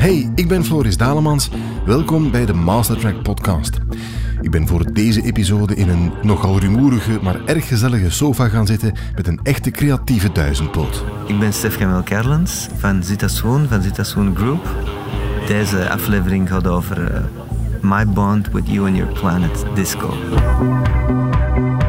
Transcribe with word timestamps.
Hey, 0.00 0.30
ik 0.34 0.48
ben 0.48 0.64
Floris 0.64 0.96
Dalemans. 0.96 1.50
Welkom 1.84 2.30
bij 2.30 2.46
de 2.46 2.52
Mastertrack 2.52 3.22
podcast. 3.22 3.78
Ik 4.40 4.50
ben 4.50 4.66
voor 4.66 4.92
deze 4.92 5.22
episode 5.22 5.74
in 5.74 5.88
een 5.88 6.12
nogal 6.22 6.58
rumoerige, 6.58 7.18
maar 7.22 7.44
erg 7.44 7.68
gezellige 7.68 8.10
sofa 8.10 8.48
gaan 8.48 8.66
zitten 8.66 8.94
met 9.14 9.26
een 9.26 9.40
echte 9.42 9.70
creatieve 9.70 10.32
duizendpoot. 10.32 11.04
Ik 11.26 11.38
ben 11.38 11.52
Stef 11.52 11.78
Kerlens 12.04 12.68
van 12.76 13.02
Zita 13.02 13.28
Swoon, 13.28 13.68
van 13.68 13.82
Zita 13.82 14.02
Swoon 14.02 14.36
Group. 14.36 14.68
Deze 15.46 15.90
aflevering 15.90 16.48
gaat 16.48 16.66
over 16.66 17.12
uh, 17.12 17.20
My 17.82 18.06
Bond 18.06 18.50
with 18.50 18.68
You 18.68 18.88
and 18.88 18.96
Your 18.96 19.12
Planet 19.12 19.64
Disco. 19.74 20.12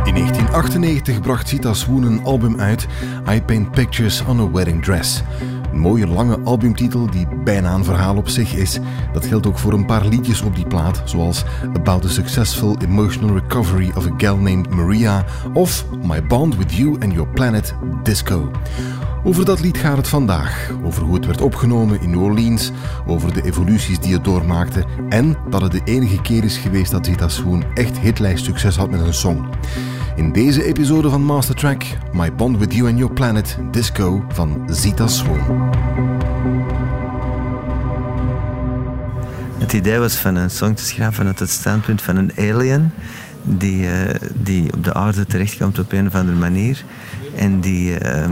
In 0.04 0.14
1998 0.14 1.22
bracht 1.22 1.50
Zita 1.50 1.74
Swoon 1.74 2.04
een 2.04 2.24
album 2.24 2.60
uit, 2.60 2.88
I 3.30 3.42
Paint 3.42 3.72
Pictures 3.72 4.24
on 4.28 4.40
a 4.40 4.52
Wedding 4.52 4.84
Dress. 4.84 5.24
Een 5.72 5.80
mooie 5.80 6.08
lange 6.08 6.40
albumtitel 6.44 7.12
die 7.12 7.28
bijna 7.44 7.74
een 7.74 7.84
verhaal 7.84 8.16
op 8.16 8.30
zich 8.30 8.56
is. 8.56 8.80
Dat 9.14 9.26
geldt 9.26 9.48
ook 9.48 9.58
voor 9.58 9.74
een 9.74 9.86
paar 9.86 10.06
liedjes 10.06 10.42
op 10.42 10.56
die 10.56 10.68
plaat, 10.68 11.02
zoals 11.06 11.44
About 11.74 12.02
the 12.02 12.10
Successful 12.10 12.78
Emotional 12.78 13.38
Recovery 13.38 13.92
of 13.96 14.06
a 14.06 14.14
Girl 14.18 14.38
Named 14.38 14.70
Maria 14.70 15.26
of 15.54 15.86
My 16.04 16.26
Bond 16.26 16.58
with 16.58 16.74
You 16.74 16.98
and 17.00 17.14
Your 17.14 17.28
Planet 17.28 17.76
Disco. 18.04 18.52
Over 19.24 19.46
dat 19.46 19.62
lied 19.62 19.78
gaat 19.78 19.98
het 19.98 20.08
vandaag. 20.08 20.72
Over 20.84 21.04
hoe 21.04 21.16
het 21.16 21.26
werd 21.26 21.42
opgenomen 21.42 22.02
in 22.02 22.10
New 22.10 22.24
Orleans, 22.24 22.72
over 23.08 23.34
de 23.34 23.44
evoluties 23.44 24.00
die 24.00 24.14
het 24.14 24.24
doormaakte 24.24 24.86
en 25.10 25.38
dat 25.50 25.62
het 25.62 25.72
de 25.72 25.82
enige 25.84 26.22
keer 26.22 26.44
is 26.44 26.58
geweest 26.58 26.92
dat 26.92 27.06
Zita 27.06 27.28
Swoon 27.28 27.64
echt 27.74 28.00
hitlijstsucces 28.00 28.76
had 28.76 28.90
met 28.90 29.00
een 29.00 29.14
song. 29.14 29.46
In 30.16 30.32
deze 30.32 30.64
episode 30.64 31.10
van 31.10 31.24
Mastertrack, 31.24 31.84
My 32.14 32.34
Bond 32.34 32.58
With 32.58 32.74
You 32.74 32.90
and 32.90 32.98
Your 32.98 33.14
Planet, 33.14 33.58
Disco 33.72 34.26
van 34.30 34.68
Zita 34.70 35.08
Swoon. 35.08 35.70
Het 39.58 39.74
idee 39.74 40.00
was 40.00 40.16
van 40.16 40.36
een 40.36 40.50
song 40.50 40.74
te 40.74 40.84
schrijven 40.84 41.14
vanuit 41.14 41.40
het 41.40 41.50
standpunt 41.50 42.02
van 42.02 42.16
een 42.16 42.32
alien 42.38 42.92
die, 43.44 43.84
uh, 43.84 43.92
die 44.34 44.74
op 44.74 44.84
de 44.84 44.94
aarde 44.94 45.26
terechtkomt 45.26 45.80
op 45.80 45.92
een 45.92 46.08
of 46.08 46.16
andere 46.16 46.38
manier 46.38 46.84
en 47.36 47.60
die, 47.60 48.02
uh, 48.02 48.24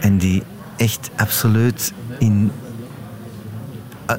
en 0.00 0.18
die 0.18 0.42
echt 0.76 1.10
absoluut 1.16 1.92
in 2.18 2.50
uh, 4.10 4.16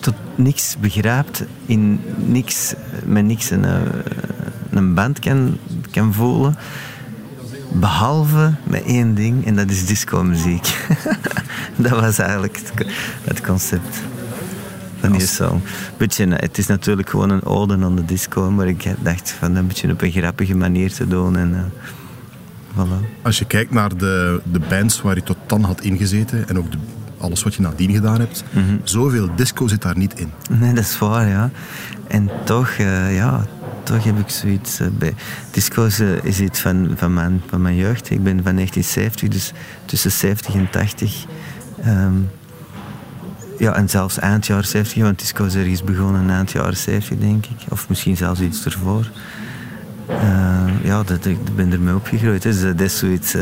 tot 0.00 0.14
niks 0.34 0.76
begrijpt, 0.80 1.44
in 1.66 2.00
niks, 2.26 2.74
met 3.04 3.24
niks 3.24 3.50
een, 3.50 3.64
eh, 3.64 3.80
een 4.76 4.94
band 4.94 5.18
kan, 5.18 5.58
kan 5.90 6.14
voelen. 6.14 6.56
Behalve 7.72 8.54
met 8.64 8.82
één 8.84 9.14
ding, 9.14 9.46
en 9.46 9.56
dat 9.56 9.70
is 9.70 9.86
disco-muziek. 9.86 10.86
dat 11.76 12.00
was 12.00 12.18
eigenlijk 12.18 12.60
het, 13.24 13.40
concept 13.40 14.02
van 15.00 15.12
die 15.12 15.26
song. 15.26 15.60
Beetje, 15.96 16.26
het 16.26 16.58
is 16.58 16.66
natuurlijk 16.66 17.10
gewoon 17.10 17.30
een 17.30 17.44
ode 17.44 17.78
aan 17.82 17.96
de 17.96 18.04
disco, 18.04 18.50
maar 18.50 18.68
ik 18.68 18.94
dacht 19.02 19.30
van 19.30 19.56
een 19.56 19.66
beetje 19.66 19.90
op 19.90 20.02
een 20.02 20.10
grappige 20.10 20.54
manier 20.54 20.92
te 20.92 21.08
doen. 21.08 21.36
En, 21.36 21.50
uh, 21.50 21.60
voilà. 22.74 23.22
Als 23.22 23.38
je 23.38 23.44
kijkt 23.44 23.72
naar 23.72 23.96
de, 23.96 24.40
de 24.52 24.60
bands 24.68 25.02
waar 25.02 25.14
je 25.14 25.22
tot 25.22 25.36
dan 25.46 25.62
had 25.62 25.80
ingezeten 25.80 26.48
en 26.48 26.58
ook 26.58 26.70
de, 26.70 26.78
alles 27.18 27.42
wat 27.42 27.54
je 27.54 27.62
nadien 27.62 27.92
gedaan 27.92 28.20
hebt, 28.20 28.44
mm 28.50 28.80
zoveel 28.84 29.28
disco 29.36 29.68
zit 29.68 29.82
daar 29.82 29.96
niet 29.98 30.18
in. 30.18 30.30
Nee, 30.50 30.72
dat 30.72 30.84
is 30.84 30.98
waar, 30.98 31.28
ja. 31.28 31.50
En 32.08 32.30
toch, 32.44 32.70
uh, 32.78 33.16
ja, 33.16 33.46
toch 33.82 34.04
heb 34.04 34.18
ik 34.18 34.28
zoiets 34.28 34.80
uh, 34.80 34.86
bij. 34.98 35.14
Disco 35.50 35.84
is, 36.22 36.40
iets 36.40 36.60
van, 36.60 36.96
mijn, 37.50 37.76
jeugd. 37.76 38.10
Ik 38.10 38.22
ben 38.22 38.42
van 38.42 38.54
1970, 38.54 39.28
dus 39.28 39.52
tussen 39.84 40.10
70 40.10 40.54
en 40.54 40.70
80. 40.70 41.24
Um, 41.78 41.86
ehm, 41.86 42.12
ja, 43.58 43.74
en 43.74 43.88
zelfs 43.88 44.18
eind 44.18 44.46
jaren 44.46 44.66
70, 44.66 45.02
want 45.02 45.18
disco 45.18 45.44
is 45.44 45.54
ergens 45.54 45.84
begonnen 45.84 46.30
eind 46.30 46.50
jaren 46.50 46.76
70, 46.76 47.18
denk 47.18 47.46
ik. 47.46 47.58
Of 47.68 47.88
misschien 47.88 48.16
zelfs 48.16 48.40
iets 48.40 48.64
ervoor. 48.64 49.10
Uh, 50.08 50.84
ja, 50.84 51.02
dat, 51.02 51.24
ik 51.24 51.54
ben 51.56 51.72
ermee 51.72 51.94
opgegroeid. 51.94 52.42
Dus 52.42 52.60
dat 52.60 52.80
is 52.80 52.98
zoiets 52.98 53.34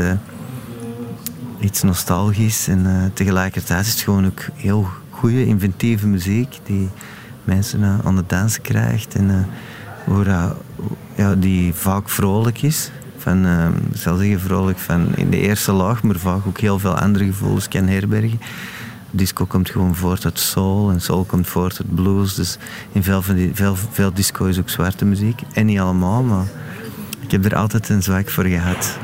iets 1.59 1.81
nostalgisch. 1.81 2.67
En 2.67 3.11
tegelijkertijd 3.13 3.85
is 3.85 3.91
het 3.91 4.01
gewoon 4.01 4.25
ook 4.25 4.45
heel 4.55 4.87
goede, 5.09 5.45
inventieve 5.45 6.07
muziek 6.07 6.59
die 6.63 6.89
mensen 7.43 8.01
aan 8.03 8.17
het 8.17 8.29
dansen 8.29 8.61
krijgt. 8.61 9.15
En, 9.15 9.47
hoe 10.05 10.23
dat, 10.23 10.55
ja, 11.15 11.35
die 11.35 11.73
vaak 11.73 12.09
vrolijk 12.09 12.61
is. 12.61 12.91
Van, 13.17 13.45
ik 13.91 13.97
zal 13.97 14.17
zeggen 14.17 14.39
vrolijk 14.39 14.77
van 14.77 15.15
in 15.15 15.29
de 15.29 15.39
eerste 15.39 15.71
laag, 15.71 16.03
maar 16.03 16.15
vaak 16.19 16.47
ook 16.47 16.59
heel 16.59 16.79
veel 16.79 16.97
andere 16.97 17.25
gevoelens 17.25 17.67
kan 17.67 17.87
herbergen. 17.87 18.39
Disco 19.11 19.45
komt 19.45 19.69
gewoon 19.69 19.95
voort 19.95 20.25
uit 20.25 20.39
soul 20.39 20.91
en 20.91 21.01
soul 21.01 21.23
komt 21.23 21.47
voort 21.47 21.79
uit 21.79 21.95
blues. 21.95 22.35
Dus 22.35 22.57
in 22.91 23.03
veel, 23.03 23.21
van 23.21 23.35
die, 23.35 23.51
veel, 23.53 23.75
veel 23.91 24.13
disco 24.13 24.45
is 24.45 24.59
ook 24.59 24.69
zwarte 24.69 25.05
muziek. 25.05 25.41
En 25.53 25.65
niet 25.65 25.79
allemaal, 25.79 26.23
maar 26.23 26.45
ik 27.19 27.31
heb 27.31 27.45
er 27.45 27.55
altijd 27.55 27.89
een 27.89 28.03
zwak 28.03 28.29
voor 28.29 28.45
gehad. 28.45 28.97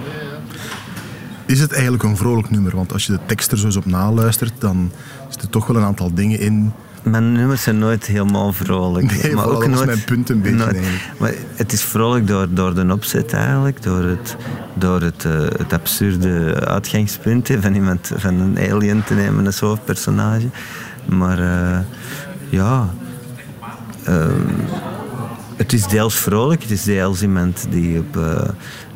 Is 1.46 1.60
het 1.60 1.72
eigenlijk 1.72 2.04
een 2.04 2.18
vrolijk 2.18 2.50
nummer? 2.50 2.76
Want 2.76 2.94
als 2.94 3.06
je 3.06 3.12
de 3.12 3.20
tekst 3.26 3.52
er 3.52 3.58
zo 3.58 3.66
eens 3.66 3.76
op 3.76 3.86
naluistert, 3.86 4.54
dan 4.60 4.92
zitten 5.24 5.42
er 5.42 5.50
toch 5.50 5.68
wel 5.68 5.76
een 5.76 5.84
aantal 5.84 6.14
dingen 6.14 6.40
in 6.40 6.74
mijn 7.10 7.32
nummers 7.32 7.64
zijn 7.64 7.78
nooit 7.78 8.06
helemaal 8.06 8.54
vrolijk. 8.54 9.24
Nee, 9.24 9.36
maar 9.36 9.46
ook 9.46 9.62
dat 9.62 9.70
nooit, 9.70 9.86
mijn 9.86 10.04
punt 10.04 10.30
een 10.30 10.42
beetje. 10.42 10.58
Nooit, 10.58 10.80
maar 11.20 11.34
het 11.56 11.74
is 11.74 11.82
vrolijk 11.82 12.28
door, 12.28 12.48
door 12.50 12.76
de 12.76 12.92
opzet 12.92 13.34
eigenlijk, 13.34 13.84
door 13.84 14.04
het, 14.04 14.36
door 14.74 15.02
het, 15.02 15.24
uh, 15.24 15.34
het 15.58 15.74
absurde 15.74 16.60
uitgangspunt 16.66 17.50
van 17.60 17.74
iemand 17.74 18.12
van 18.16 18.40
een 18.40 18.72
alien 18.72 19.04
te 19.04 19.14
nemen 19.14 19.46
als 19.46 19.60
hoofdpersonage. 19.60 20.50
Maar 21.06 21.40
uh, 21.40 21.80
ja, 22.50 22.90
uh, 24.10 24.26
het 25.56 25.74
is 25.74 25.88
deels 25.88 26.16
vrolijk, 26.16 26.62
het 26.62 26.72
is 26.72 26.84
deels 26.84 27.22
iemand 27.22 27.66
die 27.70 28.00
op, 28.00 28.18
uh, 28.18 28.42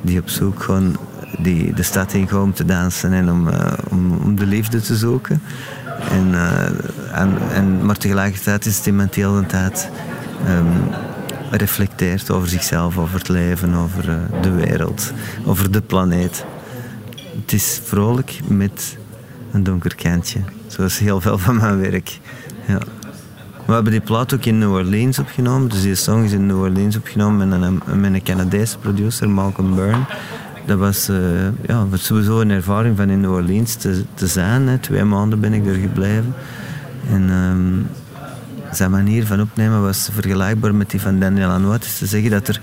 die 0.02 0.20
op 0.20 0.30
zoek 0.30 0.64
gewoon 0.64 0.98
die 1.38 1.74
de 1.74 1.84
stad 1.84 2.14
in 2.14 2.34
om 2.36 2.54
te 2.54 2.66
dansen 2.66 3.14
en 3.14 3.32
om, 3.32 3.50
om, 3.90 4.18
om 4.24 4.36
de 4.36 4.46
liefde 4.46 4.82
te 4.82 4.96
zoeken. 4.96 5.42
En, 6.09 6.28
uh, 6.31 6.66
en, 7.12 7.38
en, 7.53 7.85
maar 7.85 7.97
tegelijkertijd 7.97 8.66
is 8.66 8.78
het 8.78 8.85
iemand 8.85 9.12
tijd 9.47 9.89
um, 10.47 10.67
reflecteert 11.51 12.31
over 12.31 12.50
zichzelf, 12.50 12.97
over 12.97 13.17
het 13.17 13.29
leven, 13.29 13.73
over 13.73 14.09
uh, 14.09 14.16
de 14.41 14.51
wereld, 14.51 15.13
over 15.45 15.72
de 15.72 15.81
planeet. 15.81 16.45
Het 17.41 17.53
is 17.53 17.81
vrolijk 17.84 18.39
met 18.47 18.97
een 19.51 19.63
donker 19.63 19.95
kantje. 19.95 20.39
Zoals 20.67 21.00
heel 21.00 21.22
veel 21.22 21.38
van 21.38 21.56
mijn 21.56 21.79
werk. 21.79 22.19
Ja. 22.68 22.79
We 23.66 23.73
hebben 23.73 23.91
die 23.91 24.01
plaat 24.01 24.33
ook 24.33 24.45
in 24.45 24.57
New 24.57 24.72
Orleans 24.72 25.19
opgenomen. 25.19 25.69
Dus 25.69 25.81
die 25.81 25.95
song 25.95 26.23
is 26.23 26.31
in 26.31 26.45
New 26.45 26.59
Orleans 26.59 26.95
opgenomen 26.95 27.50
met 27.50 27.62
een, 27.62 28.00
met 28.00 28.13
een 28.13 28.23
Canadese 28.23 28.78
producer, 28.78 29.29
Malcolm 29.29 29.75
Byrne 29.75 30.06
dat 30.66 30.78
was, 30.78 31.10
uh, 31.10 31.18
ja, 31.68 31.86
sowieso 31.94 32.40
een 32.40 32.52
ervaring 32.52 32.98
van 32.98 33.10
in 33.10 33.22
New 33.22 33.32
Orleans 33.32 33.76
te, 33.76 34.28
zijn. 34.28 34.80
Twee 34.80 35.04
maanden 35.04 35.40
ben 35.40 35.54
ik 35.54 35.66
er 35.66 35.76
gebleven. 35.76 36.34
En 37.10 37.30
um, 37.30 37.88
zijn 38.72 38.92
manier 38.92 39.26
van 39.26 39.42
opnemen 39.42 39.82
was 39.82 40.10
vergelijkbaar 40.12 40.76
met 40.76 40.90
die 40.90 41.02
van 41.02 41.20
Daniel 41.20 41.48
Lanois. 41.48 41.80
Dus 41.80 41.98
te 41.98 42.06
zeggen 42.06 42.30
dat 42.30 42.48
er, 42.48 42.60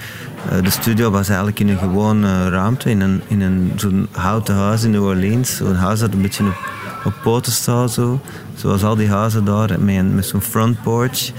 uh, 0.53 0.63
de 0.63 0.71
studio 0.71 1.11
was 1.11 1.29
eigenlijk 1.29 1.61
in 1.61 1.69
een 1.69 1.79
gewone 1.79 2.49
ruimte, 2.49 2.91
in, 2.91 3.01
een, 3.01 3.23
in 3.27 3.41
een, 3.41 3.73
zo'n 3.77 4.09
houten 4.11 4.55
huis 4.55 4.85
in 4.85 4.91
New 4.91 5.05
Orleans. 5.05 5.57
Zo'n 5.57 5.75
huis 5.75 6.01
dat 6.01 6.13
een 6.13 6.23
beetje 6.23 6.45
op, 6.45 6.57
op 7.05 7.15
poten 7.23 7.53
staat, 7.53 7.93
zo. 7.93 8.21
zoals 8.55 8.85
al 8.85 8.97
die 8.97 9.09
huizen 9.09 9.45
daar, 9.45 9.81
met, 9.81 10.15
met 10.15 10.27
zo'n 10.27 10.41
front 10.41 10.83
porch. 10.83 11.33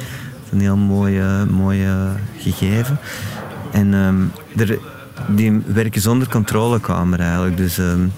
Een 0.51 0.59
heel 0.59 0.77
mooi, 0.77 1.21
mooi 1.49 1.87
gegeven. 2.37 2.97
En 3.71 3.93
um, 3.93 4.31
er, 4.55 4.79
die 5.27 5.61
werken 5.65 6.01
zonder 6.01 6.29
controlekamer 6.29 7.19
eigenlijk. 7.19 7.57
Dus, 7.57 7.77
um, 7.77 8.11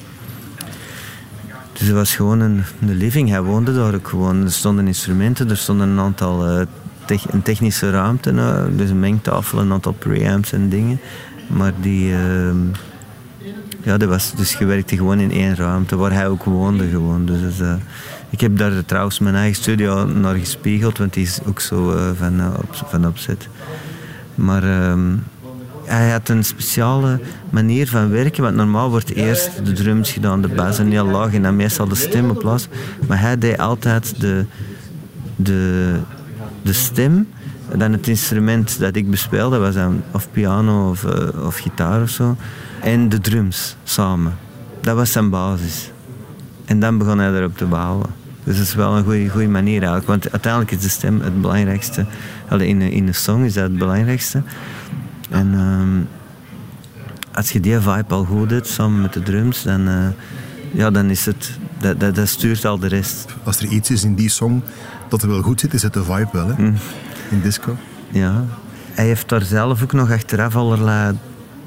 dus 1.73 1.87
het 1.87 1.95
was 1.95 2.15
gewoon 2.15 2.39
een, 2.39 2.63
living. 2.79 3.29
Hij 3.29 3.41
woonde 3.41 3.73
daar 3.73 3.95
ook 3.95 4.07
gewoon. 4.07 4.43
Er 4.43 4.51
stonden 4.51 4.87
instrumenten, 4.87 5.49
er 5.49 5.57
stonden 5.57 5.89
een 5.89 5.99
aantal 5.99 6.59
uh, 6.59 6.65
een 7.29 7.41
technische 7.41 7.89
ruimte, 7.89 8.31
uh, 8.31 8.63
dus 8.75 8.89
een 8.89 8.99
mengtafel, 8.99 9.59
een 9.59 9.71
aantal 9.71 9.91
preamps 9.91 10.53
en 10.53 10.69
dingen. 10.69 10.99
Maar 11.47 11.73
die, 11.81 12.11
uh, 12.11 12.51
ja, 13.83 13.97
dat 13.97 14.09
was, 14.09 14.33
dus 14.35 14.53
je 14.53 14.65
werkte 14.65 14.95
gewoon 14.95 15.19
in 15.19 15.31
één 15.31 15.55
ruimte 15.55 15.95
waar 15.95 16.11
hij 16.11 16.27
ook 16.27 16.43
woonde 16.43 16.87
gewoon. 16.87 17.25
Dus, 17.25 17.59
uh, 17.59 17.73
ik 18.29 18.41
heb 18.41 18.57
daar 18.57 18.85
trouwens 18.85 19.19
mijn 19.19 19.35
eigen 19.35 19.55
studio 19.55 20.05
naar 20.05 20.35
gespiegeld, 20.35 20.97
want 20.97 21.13
die 21.13 21.23
is 21.23 21.39
ook 21.45 21.59
zo 21.59 21.95
van, 22.17 22.41
van 22.85 23.07
opzet. 23.07 23.47
Maar 24.35 24.63
ehm, 24.63 25.13
hij 25.91 26.11
had 26.11 26.29
een 26.29 26.43
speciale 26.43 27.19
manier 27.49 27.87
van 27.87 28.09
werken. 28.09 28.43
Want 28.43 28.55
normaal 28.55 28.89
wordt 28.89 29.13
eerst 29.13 29.65
de 29.65 29.71
drums 29.71 30.11
gedaan, 30.11 30.41
de 30.41 30.47
bas 30.47 30.79
en 30.79 30.91
heel 30.91 31.05
laag 31.05 31.33
en 31.33 31.41
dan 31.41 31.55
meestal 31.55 31.87
de 31.87 31.95
stem 31.95 32.29
op 32.29 32.39
plaats. 32.39 32.67
Maar 33.07 33.19
hij 33.19 33.37
deed 33.37 33.57
altijd 33.57 34.19
de, 34.19 34.45
de, 35.35 35.93
de 36.61 36.73
stem. 36.73 37.27
Dan 37.75 37.91
het 37.91 38.07
instrument 38.07 38.79
dat 38.79 38.95
ik 38.95 39.09
bespeelde 39.09 39.57
was 39.57 39.73
dan 39.73 40.03
of 40.11 40.27
piano 40.31 40.89
of, 40.89 41.03
uh, 41.03 41.45
of 41.45 41.57
gitaar 41.57 42.01
of 42.01 42.09
zo. 42.09 42.35
En 42.81 43.09
de 43.09 43.19
drums 43.19 43.75
samen. 43.83 44.37
Dat 44.81 44.95
was 44.95 45.11
zijn 45.11 45.29
basis. 45.29 45.91
En 46.65 46.79
dan 46.79 46.97
begon 46.97 47.19
hij 47.19 47.33
erop 47.33 47.57
te 47.57 47.65
bouwen. 47.65 48.05
Dus 48.43 48.57
dat 48.57 48.65
is 48.65 48.75
wel 48.75 48.97
een 48.97 49.29
goede 49.29 49.47
manier 49.47 49.77
eigenlijk. 49.77 50.07
Want 50.07 50.31
uiteindelijk 50.31 50.71
is 50.71 50.79
de 50.81 50.89
stem 50.89 51.21
het 51.21 51.41
belangrijkste. 51.41 52.05
in, 52.57 52.81
in 52.81 53.05
de 53.05 53.13
song 53.13 53.43
is 53.43 53.53
dat 53.53 53.63
het 53.63 53.77
belangrijkste. 53.77 54.41
En 55.31 55.53
ehm, 55.53 56.01
als 57.33 57.51
je 57.51 57.59
die 57.59 57.79
vibe 57.79 58.13
al 58.13 58.25
goed 58.25 58.51
hebt, 58.51 58.67
samen 58.67 59.01
met 59.01 59.13
de 59.13 59.23
drums, 59.23 59.63
dan, 59.63 59.87
uh, 59.87 60.07
ja, 60.73 60.91
dan 60.91 61.09
is 61.09 61.25
het... 61.25 61.51
Dat, 61.79 61.99
dat, 61.99 62.15
dat, 62.15 62.27
stuurt 62.27 62.65
al 62.65 62.79
de 62.79 62.87
rest. 62.87 63.25
Als 63.43 63.59
er 63.59 63.65
iets 63.65 63.89
is 63.89 64.03
in 64.03 64.15
die 64.15 64.29
song 64.29 64.61
dat 65.09 65.21
er 65.21 65.29
wel 65.29 65.41
goed 65.41 65.59
zit, 65.59 65.73
is 65.73 65.81
het 65.81 65.93
de 65.93 66.03
vibe 66.03 66.29
wel, 66.31 66.47
hè? 66.47 66.53
Mm. 66.61 66.75
In 67.29 67.41
disco. 67.41 67.77
Ja. 68.09 68.45
Hij 68.91 69.05
heeft 69.05 69.29
daar 69.29 69.41
zelf 69.41 69.83
ook 69.83 69.93
nog 69.93 70.11
achteraf 70.11 70.55
allerlei, 70.55 71.17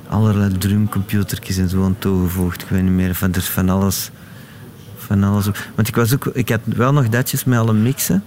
allerlei 0.09 0.59
drumcomputertjes 0.59 1.57
en 1.57 1.69
zo 1.69 1.85
aan 1.85 1.97
toegevoegd. 1.99 2.63
Ik 2.63 2.69
weet 2.69 2.83
niet 2.83 2.93
meer, 2.93 3.15
van, 3.15 3.31
dus 3.31 3.49
van 3.49 3.69
alles 3.69 4.11
van 5.05 5.25
alles. 5.25 5.45
Want 5.75 5.89
ik, 5.89 5.97
was 5.97 6.15
ook, 6.15 6.27
ik 6.27 6.49
had 6.49 6.61
wel 6.65 6.93
nog 6.93 7.09
datjes 7.09 7.45
met 7.45 7.59
alle 7.59 7.73
mixen. 7.73 8.23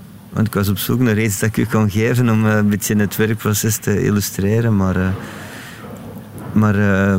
Ik 0.45 0.53
was 0.53 0.69
op 0.69 0.77
zoek 0.77 0.99
naar 0.99 1.17
iets 1.17 1.39
dat 1.39 1.49
ik 1.49 1.57
u 1.57 1.65
kon 1.65 1.89
geven 1.89 2.29
om 2.29 2.47
eh, 2.47 2.55
een 2.55 2.69
beetje 2.69 2.95
het 2.95 3.15
werkproces 3.15 3.77
te 3.77 4.03
illustreren. 4.03 4.75
Maar, 4.75 4.97
uh, 4.97 5.07
maar 6.51 6.75
uh, 6.75 7.15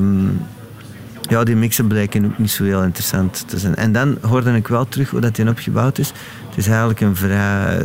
ja, 1.28 1.44
die 1.44 1.56
mixen 1.56 1.86
blijken 1.86 2.24
ook 2.24 2.38
niet 2.38 2.50
zo 2.50 2.64
heel 2.64 2.82
interessant 2.82 3.44
te 3.48 3.58
zijn. 3.58 3.74
En 3.74 3.92
dan 3.92 4.18
hoorde 4.20 4.52
ik 4.52 4.68
wel 4.68 4.88
terug 4.88 5.10
hoe 5.10 5.20
dat 5.20 5.36
die 5.36 5.48
opgebouwd 5.48 5.98
is. 5.98 6.08
Het 6.48 6.56
is 6.56 6.66
eigenlijk 6.66 7.00
een 7.00 7.16
vrij 7.16 7.80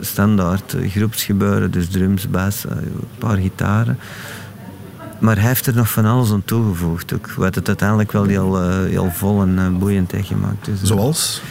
standaard 0.00 0.76
groepsgebeuren. 0.88 1.70
Dus 1.70 1.88
drums, 1.88 2.30
bass, 2.30 2.64
een 2.64 2.92
paar 3.18 3.36
gitaren. 3.36 3.98
Maar 5.18 5.36
hij 5.36 5.48
heeft 5.48 5.66
er 5.66 5.74
nog 5.74 5.90
van 5.90 6.04
alles 6.04 6.30
aan 6.30 6.44
toegevoegd. 6.44 7.14
Ook, 7.14 7.30
wat 7.30 7.54
het 7.54 7.68
uiteindelijk 7.68 8.12
wel 8.12 8.24
heel, 8.24 8.70
heel 8.70 9.10
vol 9.10 9.42
en 9.42 9.78
boeiend 9.78 10.12
heeft 10.12 10.26
gemaakt. 10.26 10.64
Dus, 10.64 10.82
Zoals? 10.82 11.42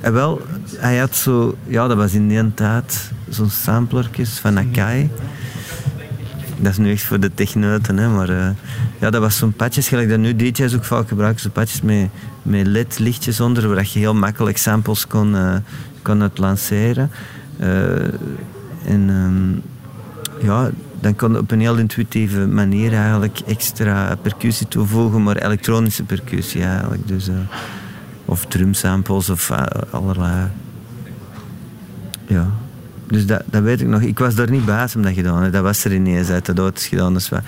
En 0.00 0.12
wel, 0.12 0.40
hij 0.76 0.98
had 0.98 1.14
zo... 1.14 1.56
Ja, 1.66 1.86
dat 1.86 1.96
was 1.96 2.12
in 2.12 2.28
die 2.28 2.54
tijd 2.54 3.10
zo'n 3.28 3.50
samplertjes 3.50 4.38
van 4.38 4.58
Akai. 4.58 5.10
Dat 6.60 6.72
is 6.72 6.78
nu 6.78 6.92
echt 6.92 7.02
voor 7.02 7.20
de 7.20 7.34
techneuten, 7.34 7.96
hè, 7.96 8.08
maar... 8.08 8.54
ja, 8.98 9.10
dat 9.10 9.20
was 9.20 9.36
zo'n 9.36 9.52
patches, 9.52 9.88
gelijk 9.88 10.08
dat 10.08 10.18
nu 10.18 10.36
DJ's 10.36 10.74
ook 10.74 10.84
vaak 10.84 11.08
gebruiken. 11.08 11.40
Zo'n 11.40 11.52
patches 11.52 11.82
met, 11.82 12.08
met 12.42 12.66
LED-lichtjes 12.66 13.40
onder, 13.40 13.74
waar 13.74 13.88
je 13.92 13.98
heel 13.98 14.14
makkelijk 14.14 14.58
samples 14.58 15.06
kon, 15.06 15.36
kon 16.02 16.20
het 16.20 16.38
lanceren. 16.38 17.10
en... 18.84 19.08
Um, 19.08 19.62
ja, 20.40 20.70
dan 21.00 21.16
kon 21.16 21.32
je 21.32 21.38
op 21.38 21.50
een 21.50 21.60
heel 21.60 21.76
intuïtieve 21.76 22.46
manier 22.46 22.92
eigenlijk 22.92 23.38
extra 23.46 24.16
percussie 24.22 24.68
toevoegen, 24.68 25.22
maar 25.22 25.36
elektronische 25.36 26.02
percussie 26.02 26.62
eigenlijk. 26.62 27.08
Dus, 27.08 27.28
of 28.28 28.46
drumsamples 28.46 29.30
of 29.30 29.50
uh, 29.50 29.62
allerlei. 29.90 30.46
Ja. 32.26 32.50
Dus 33.06 33.26
dat, 33.26 33.42
dat 33.46 33.62
weet 33.62 33.80
ik 33.80 33.86
nog. 33.86 34.00
Ik 34.00 34.18
was 34.18 34.34
daar 34.34 34.50
niet 34.50 34.64
bij 34.64 34.88
om 34.96 35.02
dat 35.02 35.12
gedaan. 35.12 35.50
Dat 35.50 35.62
was 35.62 35.84
er 35.84 35.94
ineens 35.94 36.28
uit 36.28 36.46
de 36.46 36.52
dood 36.52 36.82
gedaan. 36.82 37.14
Dus 37.14 37.28
wat, 37.28 37.42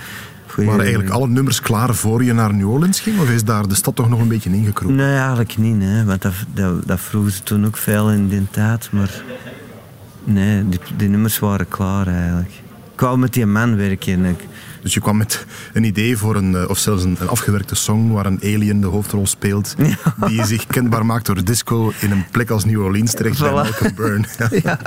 Waren 0.55 0.79
eigenlijk 0.79 1.09
alle 1.09 1.27
nummers 1.27 1.61
klaar 1.61 1.95
voor 1.95 2.23
je 2.23 2.33
naar 2.33 2.53
New 2.53 2.69
Orleans 2.69 2.99
ging? 2.99 3.19
Of 3.19 3.29
is 3.29 3.43
daar 3.43 3.67
de 3.67 3.75
stad 3.75 3.95
toch 3.95 4.09
nog 4.09 4.19
een 4.19 4.27
beetje 4.27 4.49
ingekropen? 4.49 4.95
Nee, 4.95 5.15
eigenlijk 5.15 5.57
niet. 5.57 5.81
Hè. 5.81 6.05
Want 6.05 6.21
dat, 6.21 6.33
dat, 6.53 6.87
dat 6.87 6.99
vroegen 6.99 7.31
ze 7.31 7.43
toen 7.43 7.65
ook 7.65 7.77
veel 7.77 8.11
in 8.11 8.27
die 8.27 8.47
tijd. 8.49 8.89
Maar 8.91 9.23
nee, 10.23 10.69
die, 10.69 10.79
die 10.97 11.09
nummers 11.09 11.39
waren 11.39 11.67
klaar 11.67 12.07
eigenlijk 12.07 12.61
wou 13.01 13.17
met 13.17 13.33
die 13.33 13.45
man 13.45 13.75
werken. 13.75 14.37
Dus 14.81 14.93
je 14.93 14.99
kwam 14.99 15.17
met 15.17 15.45
een 15.73 15.83
idee 15.83 16.17
voor 16.17 16.35
een, 16.35 16.55
eh, 16.55 16.69
of 16.69 16.77
zelfs 16.77 17.03
een, 17.03 17.17
een 17.19 17.27
afgewerkte 17.27 17.75
song 17.75 18.11
waar 18.11 18.25
een 18.25 18.39
alien 18.43 18.81
de 18.81 18.87
hoofdrol 18.87 19.27
speelt, 19.27 19.75
die 20.27 20.45
zich 20.45 20.67
kenbaar 20.67 21.05
maakt 21.05 21.25
door 21.25 21.43
disco 21.43 21.91
in 21.99 22.11
een 22.11 22.25
plek 22.31 22.49
als 22.49 22.65
New 22.65 22.81
Orleans 22.81 23.13
terecht 23.13 23.37
voilà. 23.37 23.41
bij 23.41 23.51
Malcolm 23.51 23.95
Byrne. 23.95 24.25
ja. 24.63 24.79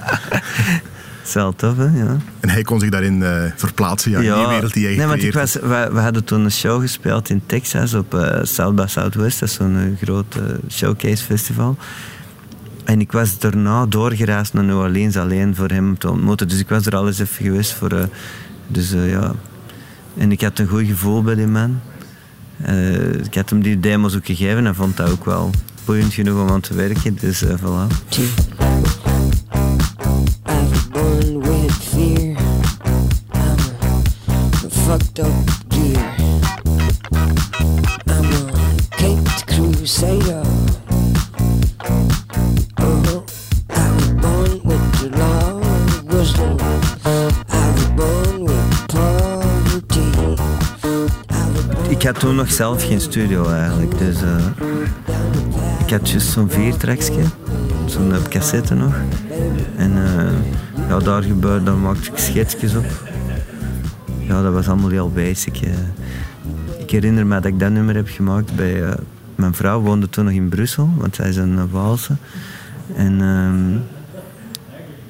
ja. 1.35 1.53
tof, 1.57 1.77
hè? 1.77 1.85
Ja. 1.85 2.17
En 2.41 2.49
hij 2.49 2.63
kon 2.63 2.81
zich 2.81 2.91
daarin 2.91 3.21
uh, 3.21 3.45
verplaatsen, 3.57 4.11
ja, 4.11 4.19
in 4.19 4.35
die 4.39 4.47
wereld 4.47 4.73
die 4.73 4.87
hij 4.87 4.97
nee, 4.97 5.07
want 5.07 5.23
ik 5.23 5.33
was, 5.33 5.55
we, 5.55 5.89
we, 5.93 6.01
hadden 6.01 6.25
toen 6.25 6.45
een 6.45 6.53
show 6.53 6.81
gespeeld 6.81 7.31
in 7.31 7.43
Texas 7.47 7.95
op 7.95 8.15
uh, 8.15 8.39
South 8.43 8.75
by 8.75 8.85
Southwest, 8.87 9.41
dat 9.41 9.49
is 9.49 9.55
zo'n 9.55 9.99
groot 10.01 10.37
showcase 10.71 11.25
festival. 11.25 11.77
En 12.85 13.01
ik 13.01 13.13
was 13.13 13.39
daarna 13.39 13.87
doorgeraasd 13.87 14.53
naar 14.53 14.65
New 14.65 14.79
Orleans 14.79 15.17
alleen 15.17 15.55
voor 15.55 15.69
hem 15.69 15.99
te 15.99 16.11
ontmoeten. 16.11 16.49
Dus 16.49 16.59
ik 16.59 16.69
was 16.69 16.87
er 16.87 16.97
al 16.97 17.07
eens 17.07 17.19
even 17.19 17.45
geweest 17.45 17.73
voor... 17.73 17.93
Uh, 17.93 18.03
dus 18.67 18.93
uh, 18.93 19.11
ja... 19.11 19.35
En 20.17 20.33
ik 20.33 20.41
had 20.41 20.59
een 20.59 20.69
goed 20.69 20.87
gevoel 20.87 21.23
bij 21.23 21.35
die 21.35 21.47
man. 21.47 21.81
Uh, 22.67 23.13
ik 23.13 23.35
had 23.35 23.51
hem 23.51 23.63
die 23.63 23.81
demos 23.81 24.17
ook 24.17 24.27
gegeven 24.27 24.67
en 24.67 24.75
vond 24.75 24.97
dat 24.97 25.11
ook 25.11 25.25
wel 25.25 25.51
boeiend 25.85 26.13
genoeg 26.13 26.41
om 26.43 26.49
aan 26.49 26.61
te 26.61 26.75
werken. 26.75 27.17
Dus 27.21 27.43
uh, 27.43 27.51
voilà. 27.51 27.87
Had 52.15 52.23
toen 52.23 52.35
nog 52.35 52.53
zelf 52.53 52.87
geen 52.87 53.01
studio 53.01 53.49
eigenlijk. 53.49 53.99
Dus 53.99 54.23
uh, 54.23 54.47
ik 55.87 55.91
had 55.91 56.11
juist 56.11 56.29
zo'n 56.29 56.51
viertrekje, 56.51 57.23
zo'n 57.87 58.13
cassette 58.29 58.75
nog. 58.75 58.95
En 59.77 59.91
uh, 59.91 60.89
ja, 60.89 60.99
daar 60.99 61.23
gebeurde, 61.23 61.65
daar 61.65 61.77
maakte 61.77 62.11
ik 62.11 62.19
schetsjes 62.19 62.75
op. 62.75 62.85
Ja, 64.19 64.43
dat 64.43 64.53
was 64.53 64.69
allemaal 64.69 64.89
heel 64.89 65.11
basic. 65.11 65.61
Uh. 65.61 65.71
Ik 66.79 66.91
herinner 66.91 67.27
me 67.27 67.35
dat 67.35 67.45
ik 67.45 67.59
dat 67.59 67.71
nummer 67.71 67.95
heb 67.95 68.09
gemaakt 68.09 68.57
bij... 68.57 68.97
mijn 69.35 69.55
vrouw 69.55 69.81
woonde 69.81 70.09
toen 70.09 70.25
nog 70.25 70.35
in 70.35 70.49
Brussel, 70.49 70.91
want 70.97 71.15
zij 71.15 71.29
is 71.29 71.37
een 71.37 71.71
Waalse. 71.71 72.17
En 72.97 73.21
ehm, 73.21 73.79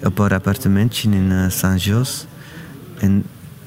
op 0.07 0.19
haar 0.19 0.35
appartementje 0.35 1.11
in 1.11 1.51
Saint-Jos. 1.51 2.27
En 2.99 3.25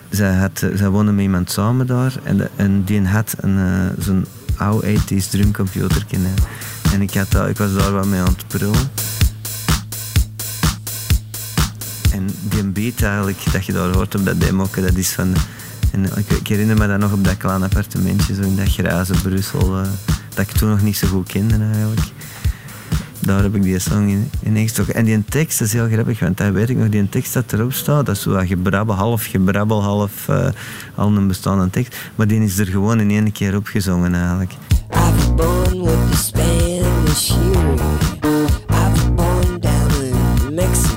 zij, 0.10 0.36
had, 0.36 0.66
zij 0.74 0.90
woonde 0.90 1.12
met 1.12 1.24
iemand 1.24 1.52
samen 1.52 1.88
daar 1.88 2.16
en, 2.24 2.50
en 2.56 2.84
die 2.84 3.08
had 3.08 3.36
een, 3.38 3.58
uh, 3.58 4.04
zo'n 4.04 4.26
oude 4.58 5.00
80s 5.00 5.30
drumcomputer. 5.30 6.06
En 6.92 7.02
ik, 7.02 7.14
had 7.14 7.32
dat, 7.32 7.50
ik 7.50 7.58
was 7.58 7.74
daar 7.74 7.92
wat 7.92 8.06
mee 8.06 8.20
aan 8.20 8.36
het. 8.48 8.64
En 12.12 12.30
die 12.42 12.64
beat 12.64 13.02
eigenlijk, 13.02 13.52
dat 13.52 13.66
je 13.66 13.74
daar 13.74 13.94
hoort 13.94 14.16
op 14.16 14.26
dat 14.26 14.42
demo, 14.42 14.68
dat 14.76 14.96
is 14.96 15.10
van... 15.10 15.34
En 15.92 16.06
ik, 16.16 16.48
herinner 16.48 16.78
me 16.78 16.88
dat 16.88 17.00
nog 17.00 17.12
op 17.12 17.24
dat 17.24 17.38
kleine 17.38 17.66
appartementje, 17.66 18.34
zo 18.36 18.42
in 18.42 18.56
dat 18.56 18.70
graze 18.70 19.14
Brussel, 19.22 19.84
dat 20.36 20.50
ik 20.50 20.52
toen 20.52 20.70
nog 20.70 20.82
niet 20.82 20.98
zo 20.98 21.08
goed 21.08 21.28
kende 21.28 21.58
eigenlijk 21.74 22.12
daar 23.28 23.44
heb 23.44 23.56
ik 23.56 23.64
die 23.64 23.80
song 23.80 24.08
in, 24.08 24.30
in 24.40 24.70
En 24.94 25.06
die 25.06 25.24
tekst 25.30 25.62
is 25.62 25.74
heel 25.74 25.88
grappig, 25.88 26.20
want 26.20 26.38
daar 26.38 26.54
weet 26.54 26.70
ik 26.70 26.78
nog, 26.78 26.90
die 26.90 27.10
tekst 27.10 27.34
dat 27.34 27.54
erop 27.54 27.74
staat, 27.74 28.06
dat 28.06 28.16
is 28.16 28.22
zo 28.22 28.42
gebrabbel, 28.46 28.96
half 28.96 29.26
gebrabbel, 29.26 29.84
half 29.84 30.28
uh, 30.30 30.48
al 30.96 31.16
een 31.16 31.28
bestaande 31.28 31.70
tekst. 31.70 31.96
Maar 32.16 32.28
die 32.28 32.44
is 32.44 32.58
er 32.58 32.66
gewoon 32.66 33.00
in 33.00 33.10
één 33.10 33.32
keer 33.32 33.56
opgezongen 33.56 34.14
eigenlijk. 34.16 34.52
I've 34.90 35.34
born 35.34 35.84
with 35.84 36.10
the 36.12 36.18
I've 38.70 39.12
born 39.16 39.60
down 39.60 40.56
Mexico. 40.56 40.97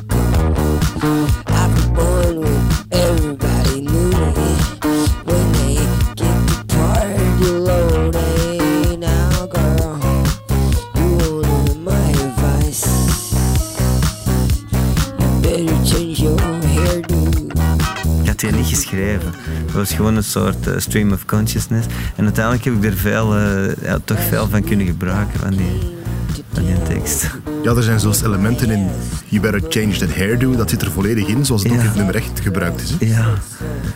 Was 19.80 19.92
gewoon 19.92 20.16
een 20.16 20.24
soort 20.24 20.66
uh, 20.66 20.74
stream 20.76 21.12
of 21.12 21.24
consciousness. 21.24 21.86
En 22.16 22.24
uiteindelijk 22.24 22.64
heb 22.64 22.74
ik 22.74 22.84
er 22.84 22.96
veel, 22.96 23.38
ja, 23.82 23.98
toch 24.04 24.20
veel 24.20 24.48
van 24.48 24.64
kunnen 24.64 24.86
gebruiken, 24.86 25.40
van 25.40 25.50
die, 25.50 25.78
van 26.52 26.64
die 26.64 26.82
tekst. 26.82 27.30
Ja, 27.62 27.74
er 27.74 27.82
zijn 27.82 28.00
zelfs 28.00 28.22
elementen 28.22 28.70
in 28.70 28.88
You 29.26 29.42
Better 29.42 29.62
Change 29.68 29.96
That 29.98 30.16
Hairdo, 30.16 30.56
dat 30.56 30.70
zit 30.70 30.82
er 30.82 30.90
volledig 30.90 31.26
in, 31.26 31.44
zoals 31.44 31.62
het 31.62 31.72
ja. 31.72 31.76
ook 31.76 31.82
in 31.82 31.88
het 31.88 31.96
nummer 31.96 32.14
echt 32.14 32.40
gebruikt 32.40 32.82
is. 32.82 32.90
Hè? 32.90 33.06
Ja, 33.06 33.26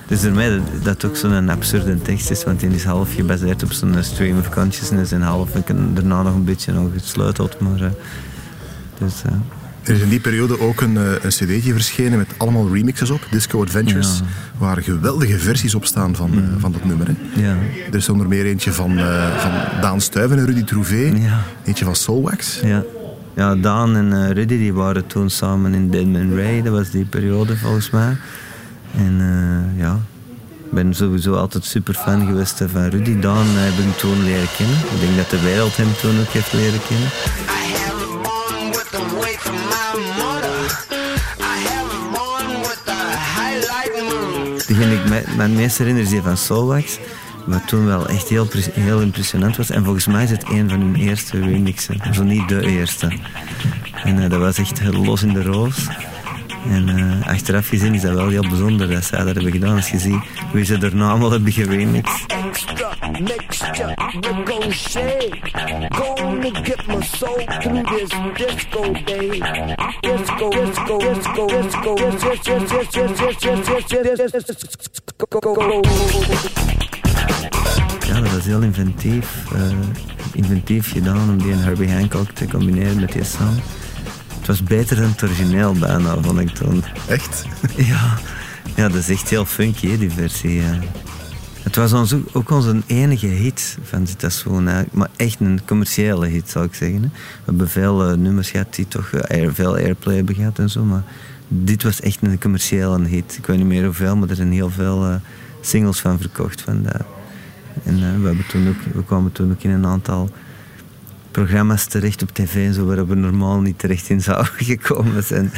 dus 0.06 0.22
daarmee 0.22 0.50
dat, 0.50 0.84
dat 0.84 1.04
ook 1.04 1.16
zo'n 1.16 1.48
absurde 1.48 2.02
tekst 2.02 2.30
is, 2.30 2.44
want 2.44 2.60
die 2.60 2.70
is 2.70 2.84
half 2.84 3.14
gebaseerd 3.14 3.62
op 3.62 3.72
zo'n 3.72 3.96
stream 4.00 4.38
of 4.38 4.48
consciousness 4.48 5.12
en 5.12 5.22
half 5.22 5.54
ik 5.54 5.66
daarna 5.94 6.22
nog 6.22 6.34
een 6.34 6.44
beetje 6.44 6.72
nog 6.72 6.88
gesleuteld, 6.96 7.60
maar... 7.60 7.80
Uh, 7.80 7.88
dus, 8.98 9.22
er 9.84 9.94
is 9.94 10.00
in 10.00 10.08
die 10.08 10.20
periode 10.20 10.60
ook 10.60 10.80
een, 10.80 10.96
een 10.96 11.28
cd'tje 11.28 11.72
verschenen 11.72 12.18
met 12.18 12.28
allemaal 12.36 12.74
remixes 12.74 13.10
op, 13.10 13.26
Disco 13.30 13.62
Adventures, 13.62 14.18
ja. 14.18 14.24
waar 14.58 14.82
geweldige 14.82 15.38
versies 15.38 15.74
op 15.74 15.84
staan 15.84 16.16
van, 16.16 16.30
mm. 16.30 16.60
van 16.60 16.72
dat 16.72 16.84
nummer. 16.84 17.06
Hè. 17.06 17.42
Ja. 17.42 17.56
Er 17.90 17.94
is 17.96 18.08
onder 18.08 18.28
meer 18.28 18.44
eentje 18.44 18.72
van, 18.72 18.98
uh, 18.98 19.38
van 19.38 19.50
Daan 19.80 20.00
Stuyven 20.00 20.38
en 20.38 20.46
Rudy 20.46 20.64
Trouvé, 20.64 21.12
ja. 21.14 21.42
eentje 21.64 21.84
van 21.84 21.96
Soulwax. 21.96 22.60
Ja. 22.62 22.82
ja, 23.34 23.54
Daan 23.54 23.96
en 23.96 24.32
Rudy 24.32 24.58
die 24.58 24.72
waren 24.72 25.06
toen 25.06 25.30
samen 25.30 25.74
in 25.74 25.90
Deadman 25.90 26.36
Ray. 26.36 26.62
Dat 26.62 26.72
was 26.72 26.90
die 26.90 27.04
periode 27.04 27.56
volgens 27.56 27.90
mij. 27.90 28.16
En 28.96 29.22
ja, 29.76 29.98
ik 30.64 30.70
ben 30.70 30.94
sowieso 30.94 31.34
altijd 31.34 31.64
super 31.64 31.94
fan 31.94 32.26
geweest 32.26 32.62
van 32.66 32.88
Rudy. 32.88 33.18
Daan 33.18 33.46
heb 33.48 33.84
ik 33.84 33.96
toen 33.96 34.24
leren 34.24 34.48
kennen. 34.56 34.76
Ik 34.76 35.00
denk 35.00 35.16
dat 35.16 35.30
de 35.30 35.40
wereld 35.40 35.76
hem 35.76 35.88
toen 36.00 36.20
ook 36.20 36.28
heeft 36.28 36.52
leren 36.52 36.80
kennen. 36.88 37.08
Degene 44.66 44.94
ik 44.94 45.36
mijn 45.36 45.54
meest 45.54 45.78
herinner 45.78 46.02
is 46.02 46.08
die 46.08 46.22
van 46.22 46.36
Soulwax. 46.36 46.98
Wat 47.46 47.68
toen 47.68 47.86
wel 47.86 48.08
echt 48.08 48.28
heel, 48.28 48.48
heel 48.72 49.00
impressionant 49.00 49.56
was. 49.56 49.70
En 49.70 49.84
volgens 49.84 50.06
mij 50.06 50.24
is 50.24 50.30
het 50.30 50.48
een 50.48 50.68
van 50.68 50.80
hun 50.80 50.94
eerste 50.94 51.40
remixen. 51.40 52.14
Zo 52.14 52.22
niet 52.22 52.48
de 52.48 52.66
eerste. 52.66 53.12
En 54.04 54.16
uh, 54.16 54.30
dat 54.30 54.40
was 54.40 54.58
echt 54.58 54.82
los 54.92 55.22
in 55.22 55.32
de 55.32 55.42
roos. 55.42 55.86
En 56.70 56.88
uh, 56.88 57.26
achteraf 57.26 57.68
gezien 57.68 57.94
is 57.94 58.02
dat 58.02 58.14
wel 58.14 58.28
heel 58.28 58.48
bijzonder 58.48 58.88
dat 58.88 59.04
zij 59.04 59.24
dat 59.24 59.34
hebben 59.34 59.52
gedaan. 59.52 59.76
Als 59.76 59.90
je 59.90 59.98
ziet 59.98 60.22
hoe 60.50 60.64
ze 60.64 60.78
daarna 60.78 61.10
allemaal 61.10 61.30
hebben 61.30 61.52
geremixed. 61.52 62.26
Mixture, 63.12 63.94
ricochet. 64.22 65.30
Gonna 65.90 66.50
get 66.62 66.86
my 66.88 67.00
soul 67.00 67.44
through 67.62 67.82
this 67.82 68.10
disco 68.36 68.92
day. 69.04 69.40
Disco, 70.02 70.50
disco, 70.50 70.98
disco, 70.98 71.46
disco, 71.46 71.94
Ja, 78.06 78.20
dat 78.20 78.32
was 78.32 78.44
heel 78.44 78.62
inventief, 78.62 79.44
uh, 79.54 79.60
inventief 80.32 80.92
gedaan 80.92 81.28
om 81.28 81.38
die 81.38 81.52
en 81.52 81.58
Herbie 81.58 81.92
Hancock 81.92 82.30
te 82.30 82.46
combineren 82.46 83.00
met 83.00 83.12
die 83.12 83.24
sound. 83.24 83.60
Het 84.38 84.46
was 84.46 84.62
beter 84.62 84.96
dan 84.96 85.10
het 85.10 85.22
origineel 85.22 85.72
bijna, 85.72 86.16
vond 86.20 86.40
ik 86.40 86.48
toen. 86.48 86.84
Echt? 87.08 87.46
Ja, 87.76 88.18
ja 88.74 88.88
dat 88.88 88.94
is 88.94 89.08
echt 89.08 89.28
heel 89.28 89.44
funky, 89.44 89.98
die 89.98 90.10
versie. 90.10 90.54
Ja. 90.54 90.78
Het 91.64 91.76
was 91.76 91.92
ons 91.92 92.14
ook, 92.32 92.50
onze 92.50 92.82
enige 92.86 93.26
hit 93.26 93.78
van 93.82 94.06
Zitassoon, 94.06 94.68
maar 94.92 95.08
echt 95.16 95.40
een 95.40 95.60
commerciële 95.64 96.26
hit 96.26 96.50
zou 96.50 96.64
ik 96.64 96.74
zeggen. 96.74 97.00
We 97.00 97.08
hebben 97.44 97.68
veel 97.68 98.10
uh, 98.10 98.16
nummers 98.16 98.50
gehad 98.50 98.74
die 98.74 98.88
toch 98.88 99.12
uh, 99.12 99.48
veel 99.52 99.76
airplay 99.76 100.14
hebben 100.14 100.34
gehad 100.34 100.58
en 100.58 100.70
zo, 100.70 100.84
maar 100.84 101.02
dit 101.48 101.82
was 101.82 102.00
echt 102.00 102.18
een 102.22 102.40
commerciële 102.40 103.04
hit. 103.04 103.36
Ik 103.38 103.46
weet 103.46 103.56
niet 103.56 103.66
meer 103.66 103.84
hoeveel, 103.84 104.16
maar 104.16 104.28
er 104.28 104.36
zijn 104.36 104.52
heel 104.52 104.70
veel 104.70 105.08
uh, 105.08 105.14
singles 105.60 106.00
van 106.00 106.20
verkocht. 106.20 106.60
Van. 106.60 106.86
En 107.82 108.20
we, 108.20 108.26
hebben 108.26 108.46
toen 108.48 108.68
ook, 108.68 108.94
we 108.94 109.04
kwamen 109.04 109.32
toen 109.32 109.50
ook 109.50 109.62
in 109.62 109.70
een 109.70 109.86
aantal 109.86 110.30
programma's 111.30 111.84
terecht 111.84 112.22
op 112.22 112.30
tv 112.30 112.66
en 112.66 112.74
zo, 112.74 112.86
waar 112.86 113.06
we 113.06 113.14
normaal 113.14 113.60
niet 113.60 113.78
terecht 113.78 114.08
in 114.08 114.20
zouden 114.20 114.52
gekomen 114.74 115.24
zijn. 115.24 115.52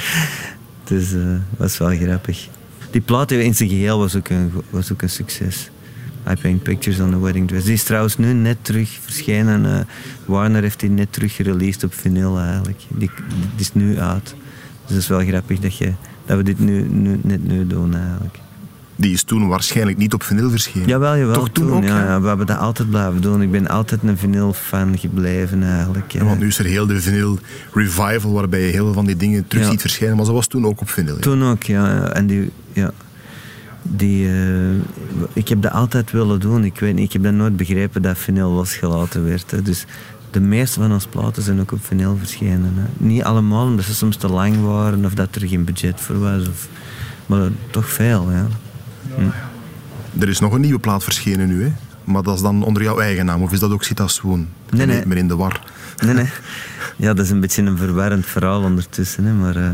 Dus 0.85 1.11
dat 1.11 1.41
was 1.57 1.79
wel 1.79 1.97
grappig. 1.97 2.49
Die 2.91 3.01
plaat 3.01 3.31
in 3.31 3.55
zijn 3.55 3.69
geheel 3.69 3.99
was 3.99 4.17
ook 4.17 4.29
was 4.71 4.93
ook 4.93 5.03
een 5.03 5.11
succes. 5.11 5.71
I 6.31 6.35
Paint 6.35 6.63
Pictures 6.63 7.01
on 7.01 7.11
the 7.11 7.21
Wedding 7.21 7.49
Dress. 7.49 7.65
Die 7.65 7.75
is 7.75 7.83
trouwens 7.83 8.19
nu 8.19 8.33
net 8.33 8.57
terug 8.63 8.99
verschenen. 9.03 9.65
Uh, 9.65 9.79
Warner 10.25 10.63
heeft 10.63 10.81
die 10.81 10.91
net 10.91 11.13
terug 11.13 11.35
gereleased 11.35 11.85
op 11.85 11.95
vinyl 11.95 12.39
eigenlijk. 12.39 12.81
Die, 12.89 13.11
die, 13.29 13.49
is 13.57 13.75
nu 13.75 13.99
uit. 13.99 14.35
Dus 14.87 14.95
het 14.95 14.97
is 14.97 15.09
wel 15.09 15.21
grappig 15.21 15.59
dat, 15.59 15.77
je, 15.77 15.93
dat 16.27 16.37
we 16.37 16.43
dit 16.43 16.59
nu, 16.59 16.89
nu, 16.89 17.21
net 17.23 17.49
nu 17.49 17.67
doen 17.67 17.95
eigenlijk. 17.95 18.39
Die 18.97 19.13
is 19.13 19.23
toen 19.23 19.49
waarschijnlijk 19.49 19.99
niet 19.99 20.15
op 20.15 20.23
vinyl 20.23 20.51
verschenen. 20.51 20.89
Jawel, 20.89 21.17
jawel. 21.17 21.35
Toch 21.35 21.51
toen, 21.51 21.73
ook? 21.73 21.85
Ja, 21.85 22.05
ja, 22.05 22.21
we 22.21 22.29
hebben 22.29 22.47
dat 22.47 22.59
altijd 22.59 22.91
blijven 22.91 23.21
doen. 23.21 23.43
Ik 23.43 23.51
ben 23.51 23.69
altijd 23.69 24.03
een 24.03 24.19
vinyl-fan 24.19 24.99
gebleven 24.99 25.63
eigenlijk. 25.63 26.13
Ja. 26.13 26.25
Want 26.25 26.41
nu 26.41 26.47
is 26.47 26.59
er 26.59 26.65
heel 26.65 26.87
de 26.87 27.01
vinyl 27.01 27.39
revival 27.73 28.33
waarbij 28.33 28.61
je 28.61 28.73
heel 28.73 28.85
veel 28.85 28.95
van 28.95 29.07
die 29.07 29.17
dingen 29.17 29.47
terug 29.47 29.67
ziet 29.67 29.81
verschijnen. 29.81 30.17
Maar 30.17 30.27
dat 30.27 30.35
was 30.35 30.47
toen 30.47 30.67
ook 30.67 30.81
op 30.81 30.91
vinyl. 30.91 31.19
Toen 31.19 31.45
ook, 31.45 31.63
ja. 31.63 32.09
En 32.09 32.27
die, 32.27 32.51
ja 32.73 32.93
die, 33.89 34.29
uh, 34.29 34.75
ik 35.33 35.49
heb 35.49 35.63
dat 35.63 35.73
altijd 35.73 36.11
willen 36.11 36.41
doen. 36.41 36.65
Ik, 36.65 36.81
weet 36.81 36.95
niet, 36.95 37.05
ik 37.05 37.13
heb 37.13 37.23
dat 37.23 37.33
nooit 37.33 37.57
begrepen 37.57 38.03
dat 38.03 38.19
vinyl 38.19 38.51
losgelaten 38.51 39.25
werd. 39.25 39.51
Hè. 39.51 39.63
Dus 39.63 39.85
de 40.31 40.41
meeste 40.41 40.81
van 40.81 40.93
onze 40.93 41.09
platen 41.09 41.43
zijn 41.43 41.61
ook 41.61 41.73
op 41.73 41.85
vinyl 41.85 42.17
verschenen. 42.17 42.73
Hè. 42.75 43.07
Niet 43.07 43.23
allemaal, 43.23 43.67
omdat 43.67 43.85
ze 43.85 43.95
soms 43.95 44.17
te 44.17 44.29
lang 44.29 44.63
waren 44.63 45.05
of 45.05 45.15
dat 45.15 45.35
er 45.35 45.49
geen 45.49 45.65
budget 45.65 46.01
voor 46.01 46.19
was. 46.19 46.49
Of, 46.49 46.69
maar 47.27 47.51
toch 47.71 47.89
veel, 47.89 48.31
ja. 48.31 48.47
Hm. 49.15 50.21
Er 50.21 50.29
is 50.29 50.41
nog 50.41 50.53
een 50.53 50.61
nieuwe 50.61 50.79
plaat 50.79 51.05
verschenen 51.05 51.49
nu, 51.49 51.63
hè? 51.63 51.73
Maar 52.05 52.23
dat 52.23 52.35
is 52.35 52.43
dan 52.43 52.63
onder 52.63 52.83
jouw 52.83 52.99
eigen 52.99 53.27
naam, 53.27 53.43
of 53.43 53.53
is 53.53 53.61
dat 53.61 53.71
ook 53.71 53.85
Citas 53.85 54.21
Woon? 54.21 54.49
Nee, 54.71 54.87
nee. 54.87 54.97
Niet 54.97 55.05
meer 55.05 55.17
in 55.17 55.29
de 55.29 55.37
war. 55.37 55.63
Nee, 56.05 56.15
nee. 56.15 56.29
Ja, 56.97 57.15
dat 57.15 57.25
is 57.25 57.31
een 57.31 57.41
beetje 57.41 57.63
een 57.63 57.77
verwarrend 57.77 58.27
verhaal 58.27 58.63
ondertussen, 58.63 59.25
hè. 59.25 59.33
Maar... 59.33 59.57
Uh, 59.57 59.69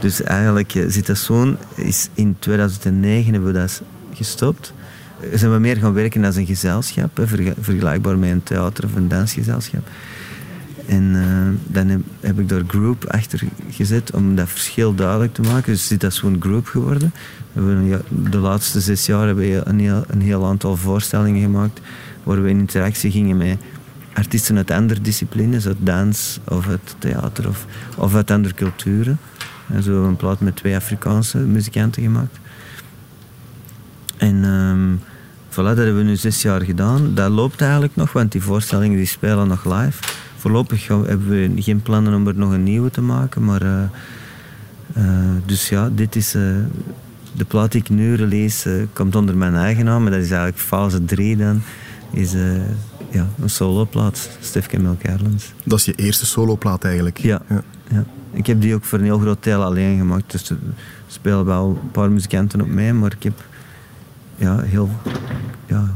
dus 0.00 0.22
eigenlijk, 0.22 0.74
eh, 0.74 0.84
Zitassoon 0.88 1.56
is 1.74 2.08
in 2.14 2.36
2009 2.38 3.32
hebben 3.32 3.52
we 3.52 3.58
dat 3.58 3.82
gestopt. 4.14 4.72
Zijn 5.34 5.52
we 5.52 5.58
meer 5.58 5.76
gaan 5.76 5.92
werken 5.92 6.24
als 6.24 6.36
een 6.36 6.46
gezelschap, 6.46 7.20
vergelijkbaar 7.60 8.18
met 8.18 8.30
een 8.30 8.42
theater- 8.42 8.84
of 8.84 8.94
een 8.94 9.08
dansgezelschap. 9.08 9.88
En 10.86 11.02
uh, 11.14 11.72
dan 11.72 12.04
heb, 12.20 12.38
ik 12.38 12.48
daar 12.48 12.62
group 12.66 13.04
achter 13.04 13.42
gezet 13.70 14.10
om 14.10 14.34
dat 14.34 14.48
verschil 14.48 14.94
duidelijk 14.94 15.34
te 15.34 15.42
maken. 15.42 15.72
Dus 15.72 15.90
is 15.90 15.98
dat 15.98 16.14
zo'n 16.14 16.36
group 16.40 16.66
geworden. 16.66 17.12
De 18.30 18.38
laatste 18.38 18.80
zes 18.80 19.06
jaar 19.06 19.26
hebben 19.26 19.44
we 19.44 19.62
een 20.08 20.20
heel, 20.20 20.46
aantal 20.46 20.76
voorstellingen 20.76 21.42
gemaakt 21.42 21.80
waar 22.22 22.42
we 22.42 22.48
in 22.48 22.58
interactie 22.58 23.10
gingen 23.10 23.36
met 23.36 23.58
artiesten 24.14 24.56
uit 24.56 24.70
andere 24.70 25.00
disciplines, 25.00 25.66
uit 25.66 25.76
dans 25.78 26.40
of 26.48 26.68
uit 26.68 26.96
theater 26.98 27.48
of, 27.48 27.66
of 27.96 28.14
uit 28.14 28.30
andere 28.30 28.54
culturen. 28.54 29.18
En 29.68 29.82
zo 29.82 30.04
een 30.04 30.16
plaat 30.16 30.40
met 30.40 30.56
twee 30.56 30.76
Afrikaanse 30.76 31.38
muzikanten 31.38 32.02
gemaakt. 32.02 32.38
En 34.16 34.44
um, 34.44 35.00
voilà, 35.50 35.54
dat 35.54 35.76
hebben 35.76 35.96
we 35.96 36.02
nu 36.02 36.16
zes 36.16 36.42
jaar 36.42 36.62
gedaan. 36.62 37.14
Dat 37.14 37.30
loopt 37.30 37.60
eigenlijk 37.60 37.96
nog, 37.96 38.12
want 38.12 38.32
die 38.32 38.42
voorstellingen 38.42 38.96
die 38.96 39.06
spelen 39.06 39.48
nog 39.48 39.64
live. 39.64 40.02
Voorlopig 40.36 40.88
hebben 40.88 41.28
we 41.28 41.62
geen 41.62 41.82
plannen 41.82 42.14
om 42.14 42.26
er 42.26 42.34
nog 42.34 42.52
een 42.52 42.62
nieuwe 42.62 42.90
te 42.90 43.00
maken, 43.00 43.44
maar... 43.44 43.62
Uh, 43.62 43.82
uh, 44.96 45.04
dus 45.46 45.68
ja, 45.68 45.90
dit 45.94 46.16
is... 46.16 46.34
Uh, 46.34 46.42
de 47.36 47.44
plaat 47.44 47.72
die 47.72 47.80
ik 47.80 47.88
nu 47.88 48.14
release 48.14 48.86
komt 48.92 49.16
onder 49.16 49.36
mijn 49.36 49.54
eigen 49.54 49.84
naam, 49.84 50.02
maar 50.02 50.10
dat 50.10 50.20
is 50.20 50.30
eigenlijk 50.30 50.60
fase 50.60 51.04
3 51.04 51.36
dan. 51.36 51.62
Is 52.16 52.32
ja, 53.10 53.28
een 53.40 53.50
soloplaat, 53.50 54.28
Stefke 54.40 54.78
Milk 54.80 55.00
Dat 55.64 55.78
is 55.78 55.84
je 55.84 55.94
eerste 55.94 56.26
soloplaat 56.26 56.84
eigenlijk? 56.84 57.18
ja. 57.18 57.42
ja. 57.48 57.62
ja. 57.90 58.04
Ik 58.36 58.46
heb 58.46 58.60
die 58.60 58.74
ook 58.74 58.84
voor 58.84 58.98
een 58.98 59.04
heel 59.04 59.18
groot 59.18 59.42
deel 59.42 59.62
alleen 59.62 59.98
gemaakt. 59.98 60.32
Dus 60.32 60.50
er 60.50 60.56
spelen 61.06 61.44
wel 61.44 61.78
een 61.82 61.90
paar 61.90 62.10
muzikanten 62.10 62.60
op 62.60 62.68
mij, 62.68 62.92
maar 62.92 63.12
ik 63.12 63.22
heb 63.22 63.44
ja, 64.36 64.60
heel, 64.60 64.90
ja, 65.66 65.94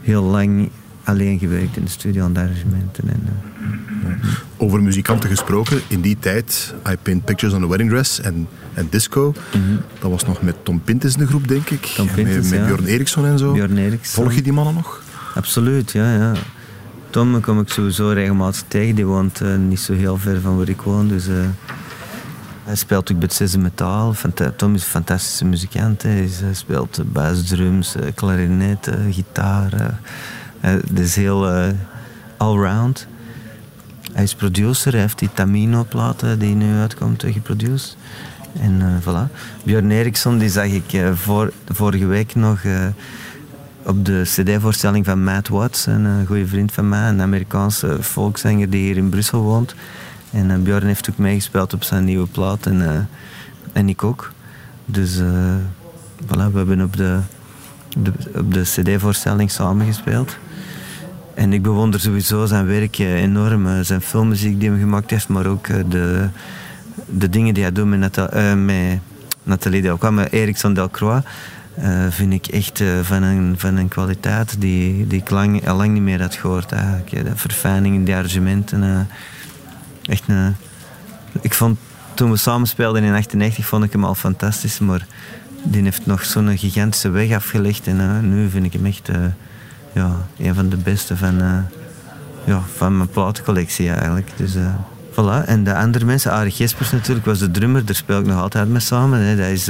heel 0.00 0.22
lang 0.22 0.70
alleen 1.04 1.38
gewerkt 1.38 1.76
in 1.76 1.84
de 1.84 1.90
studio 1.90 2.24
aan 2.24 2.36
arrangementen. 2.36 3.08
En, 3.08 3.22
uh, 4.06 4.14
Over 4.56 4.82
muzikanten 4.82 5.28
gesproken, 5.28 5.80
in 5.88 6.00
die 6.00 6.16
tijd, 6.18 6.74
I 6.90 6.96
Paint 7.02 7.24
Pictures 7.24 7.54
on 7.54 7.62
a 7.62 7.66
Wedding 7.66 7.90
Dress 7.90 8.20
en, 8.20 8.48
en 8.74 8.86
Disco. 8.90 9.34
Mhm. 9.52 9.60
Dat 9.98 10.10
was 10.10 10.24
nog 10.24 10.42
met 10.42 10.54
Tom 10.62 10.80
Pintes 10.80 11.12
in 11.12 11.18
de 11.18 11.26
groep, 11.26 11.48
denk 11.48 11.70
ik. 11.70 11.80
Tom 11.80 12.08
Pintes, 12.14 12.50
met, 12.50 12.58
met 12.58 12.66
Björn 12.66 12.86
Eriksson 12.86 13.26
en 13.26 13.38
zo. 13.38 13.52
Björn 13.52 13.76
Eriksson. 13.76 14.22
Volg 14.22 14.34
je 14.34 14.42
die 14.42 14.52
mannen 14.52 14.74
nog? 14.74 15.02
Absoluut, 15.34 15.92
ja. 15.92 16.14
ja. 16.14 16.32
Tom 17.10 17.40
kom 17.40 17.60
ik 17.60 17.68
sowieso 17.68 18.08
regelmatig 18.08 18.64
tegen. 18.68 18.94
Die 18.94 19.06
woont 19.06 19.40
uh, 19.40 19.56
niet 19.56 19.80
zo 19.80 19.92
heel 19.92 20.18
ver 20.18 20.40
van 20.40 20.56
waar 20.56 20.68
ik 20.68 20.80
woon. 20.80 21.08
Dus, 21.08 21.28
uh, 21.28 21.34
hij 22.64 22.74
speelt 22.74 23.12
ook 23.12 23.18
bij 23.18 23.48
Metaal. 23.58 24.14
Tom 24.56 24.74
is 24.74 24.82
een 24.82 24.88
fantastische 24.88 25.44
muzikant. 25.44 26.02
Hij, 26.02 26.28
speelt 26.52 27.12
bass, 27.12 27.48
drums, 27.48 27.94
klarinet, 28.14 28.90
gitaar. 29.10 29.98
Het 30.60 30.98
is 30.98 31.16
heel 31.16 31.72
allround. 32.36 33.06
Hij 34.12 34.22
is 34.22 34.34
producer. 34.34 34.92
Hij 34.92 35.00
heeft 35.00 35.18
die 35.18 35.30
Tamino-platen 35.34 36.38
die 36.38 36.54
nu 36.54 36.78
uitkomt 36.78 37.24
geproduceerd. 37.26 37.96
En 38.60 38.80
uh, 38.80 38.86
voilà. 39.00 39.30
Björn 39.64 39.90
Eriksson 39.90 40.38
die 40.38 40.48
zag 40.48 40.66
ik 40.66 41.02
vorige 41.68 42.06
week 42.06 42.34
nog 42.34 42.60
op 43.84 44.04
de 44.04 44.22
cd-voorstelling 44.24 45.04
van 45.04 45.24
Matt 45.24 45.48
Watts, 45.48 45.86
een 45.86 46.26
goede 46.26 46.46
vriend 46.46 46.72
van 46.72 46.88
mij, 46.88 47.08
een 47.08 47.20
Amerikaanse 47.20 48.02
volkszanger 48.02 48.70
die 48.70 48.80
hier 48.80 48.96
in 48.96 49.08
Brussel 49.08 49.40
woont. 49.40 49.74
En 50.30 50.50
uh, 50.50 50.56
Björn 50.56 50.86
heeft 50.86 51.10
ook 51.10 51.18
meegespeeld 51.18 51.72
op 51.72 51.82
zijn 51.82 52.04
nieuwe 52.04 52.26
plaat 52.26 52.66
en, 52.66 52.80
uh, 52.80 52.90
en 53.72 53.88
ik 53.88 54.04
ook. 54.04 54.32
Dus 54.84 55.18
uh, 55.18 55.26
voilà, 56.24 56.52
we 56.52 56.56
hebben 56.56 56.82
op 56.82 56.96
de, 56.96 57.18
de 57.98 58.12
op 58.38 58.54
de 58.54 58.62
cd-voorstelling 58.62 59.50
samengespeeld. 59.50 60.36
En 61.34 61.52
ik 61.52 61.62
bewonder 61.62 62.00
sowieso 62.00 62.46
zijn 62.46 62.66
werk 62.66 62.98
enorm, 62.98 63.84
zijn 63.84 64.00
filmmuziek 64.00 64.60
die 64.60 64.70
hij 64.70 64.78
gemaakt 64.78 65.10
heeft, 65.10 65.28
maar 65.28 65.46
ook 65.46 65.66
de, 65.90 66.28
de 67.06 67.28
dingen 67.28 67.54
die 67.54 67.62
hij 67.62 67.72
doet 67.72 67.86
met, 67.86 68.00
met 68.56 68.98
Nathalie 69.42 69.82
Delcroix, 69.82 70.16
met 70.16 70.32
Ericsson 70.32 70.74
Delcroix. 70.74 71.26
Uh, 71.78 72.06
vind 72.08 72.32
ik 72.32 72.46
echt 72.46 72.80
uh, 72.80 73.00
van, 73.02 73.22
een, 73.22 73.54
van 73.58 73.76
een 73.76 73.88
kwaliteit 73.88 74.60
die, 74.60 75.06
die 75.06 75.20
ik 75.20 75.30
lang, 75.30 75.68
al 75.68 75.76
lang 75.76 75.92
niet 75.92 76.02
meer 76.02 76.20
had 76.20 76.34
gehoord. 76.34 76.72
Eigenlijk. 76.72 77.10
De 77.10 77.36
verfijning 77.36 77.94
in 77.94 78.04
die 78.04 78.14
arrangementen. 78.14 78.82
Uh, 78.82 79.00
echt 80.02 80.22
een... 80.26 80.56
Ik 81.40 81.54
vond, 81.54 81.78
toen 82.14 82.30
we 82.30 82.36
samen 82.36 82.66
speelden 82.66 83.02
in 83.02 83.08
1998 83.08 83.66
vond 83.66 83.84
ik 83.84 83.92
hem 83.92 84.04
al 84.04 84.14
fantastisch, 84.14 84.78
maar 84.78 85.06
die 85.62 85.82
heeft 85.82 86.06
nog 86.06 86.24
zo'n 86.24 86.58
gigantische 86.58 87.08
weg 87.10 87.32
afgelegd. 87.32 87.86
En 87.86 88.28
nu 88.28 88.48
vind 88.48 88.64
ik 88.64 88.72
hem 88.72 88.86
echt 88.86 89.08
ja, 89.92 90.16
een 90.38 90.54
van 90.54 90.68
de 90.68 90.76
beste 90.76 91.16
van, 91.16 91.66
ja, 92.44 92.62
van 92.76 92.96
mijn 92.96 93.08
platencollectie 93.08 93.90
eigenlijk. 93.90 94.30
Dus, 94.36 94.54
voilà. 95.10 95.46
En 95.46 95.64
de 95.64 95.74
andere 95.74 96.04
mensen, 96.04 96.32
Arie 96.32 96.52
Gespers 96.52 96.90
natuurlijk, 96.90 97.26
was 97.26 97.38
de 97.38 97.50
drummer. 97.50 97.84
Daar 97.84 97.94
speel 97.94 98.18
ik 98.18 98.26
nog 98.26 98.40
altijd 98.40 98.68
mee 98.68 98.80
samen. 98.80 99.18
Hè. 99.18 99.36
Dat 99.36 99.46
is, 99.46 99.68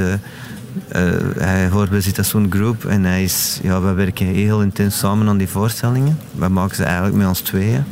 hij 1.37 1.69
hoort 1.69 1.89
bij 1.89 2.01
Citasson 2.01 2.51
Group 2.51 2.85
en 2.85 3.03
hij 3.03 3.23
is, 3.23 3.59
ja, 3.63 3.81
we 3.81 3.93
werken 3.93 4.25
heel 4.25 4.61
intens 4.61 4.97
samen 4.97 5.27
aan 5.27 5.37
die 5.37 5.49
voorstellingen. 5.49 6.17
We 6.31 6.47
maken 6.47 6.75
ze 6.75 6.83
eigenlijk 6.83 7.15
met 7.15 7.27
ons 7.27 7.39
tweeën. 7.39 7.83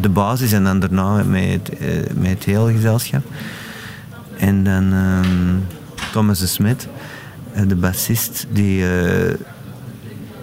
De 0.00 0.08
basis 0.08 0.52
en 0.52 0.64
dan 0.64 0.80
daarna 0.80 1.22
met 1.24 1.42
het, 1.42 2.20
met 2.20 2.30
het 2.30 2.44
hele 2.44 2.72
gezelschap. 2.72 3.22
En 4.36 4.64
dan 4.64 4.92
um, 4.92 5.66
Thomas 6.12 6.38
de 6.38 6.46
Smet. 6.46 6.88
Eh, 7.54 7.62
de 7.66 7.76
bassist, 7.76 8.46
die, 8.50 8.86
eh, 8.86 9.34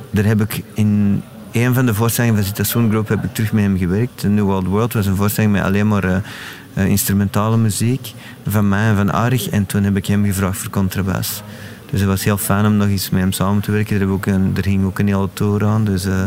daar 0.10 0.26
heb 0.26 0.42
ik 0.42 0.64
in 0.74 1.22
een 1.52 1.74
van 1.74 1.86
de 1.86 1.94
voorstellingen 1.94 2.36
van 2.36 2.46
Citation 2.46 2.90
Group 2.90 3.08
heb 3.08 3.24
ik 3.24 3.34
terug 3.34 3.52
met 3.52 3.64
hem 3.64 3.78
gewerkt. 3.78 4.18
The 4.18 4.28
New 4.28 4.46
World 4.46 4.66
World 4.66 4.94
was 4.94 5.06
een 5.06 5.16
voorstelling 5.16 5.52
met 5.52 5.64
alleen 5.64 5.88
maar 5.88 6.06
uh, 6.06 6.86
instrumentale 6.86 7.58
muziek 7.58 8.14
van 8.48 8.70
mij 8.70 8.90
en 8.90 8.96
van 8.96 9.14
Arig. 9.14 9.50
En 9.50 9.66
toen 9.66 9.84
heb 9.84 9.98
ik 9.98 10.06
hem 10.06 10.26
gevraagd 10.26 10.58
voor 10.58 10.70
contrabas. 10.70 11.44
Dus 11.92 12.00
het 12.00 12.10
was 12.10 12.24
heel 12.24 12.38
fijn 12.38 12.66
om 12.66 12.78
nog 12.78 12.88
eens 12.88 13.10
met 13.10 13.22
hem 13.22 13.32
samen 13.32 13.62
te 13.62 13.72
werken. 13.72 14.02
Er, 14.02 14.10
ook 14.10 14.26
een, 14.26 14.54
er 14.56 14.64
ging 14.64 14.86
ook 14.86 15.00
een 15.00 15.08
hele 15.08 15.30
tour 15.34 15.66
aan. 15.66 15.86
Dus 15.86 16.06
uh, 16.06 16.26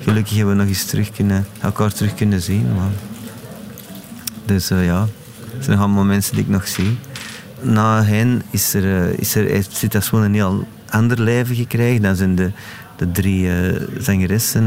gelukkig 0.00 0.36
hebben 0.36 0.56
we 0.56 0.60
nog 0.60 0.70
eens 0.70 0.84
terug 0.84 1.10
kunnen, 1.10 1.46
elkaar 1.60 1.92
terug 1.92 2.14
kunnen 2.14 2.40
zien. 2.40 2.66
Dus 4.44 4.70
uh, 4.70 4.84
ja, 4.84 5.06
zijn 5.58 5.76
nog 5.76 5.86
allemaal 5.86 6.04
mensen 6.04 6.34
die 6.34 6.44
ik 6.44 6.50
nog 6.50 6.68
zie 6.68 6.98
na 7.62 8.04
hen 8.04 8.42
is 8.50 8.74
er, 8.74 8.84
eh, 8.84 9.18
is 9.18 9.34
er, 9.34 9.44
heeft 9.44 9.76
Citasson 9.76 10.22
een 10.22 10.34
heel 10.34 10.66
ander 10.88 11.20
leven 11.20 11.56
gekregen. 11.56 12.02
Dan 12.02 12.16
zijn 12.16 12.34
de, 12.34 12.50
de 12.96 13.12
drie 13.12 13.50
zangeressen, 13.98 14.66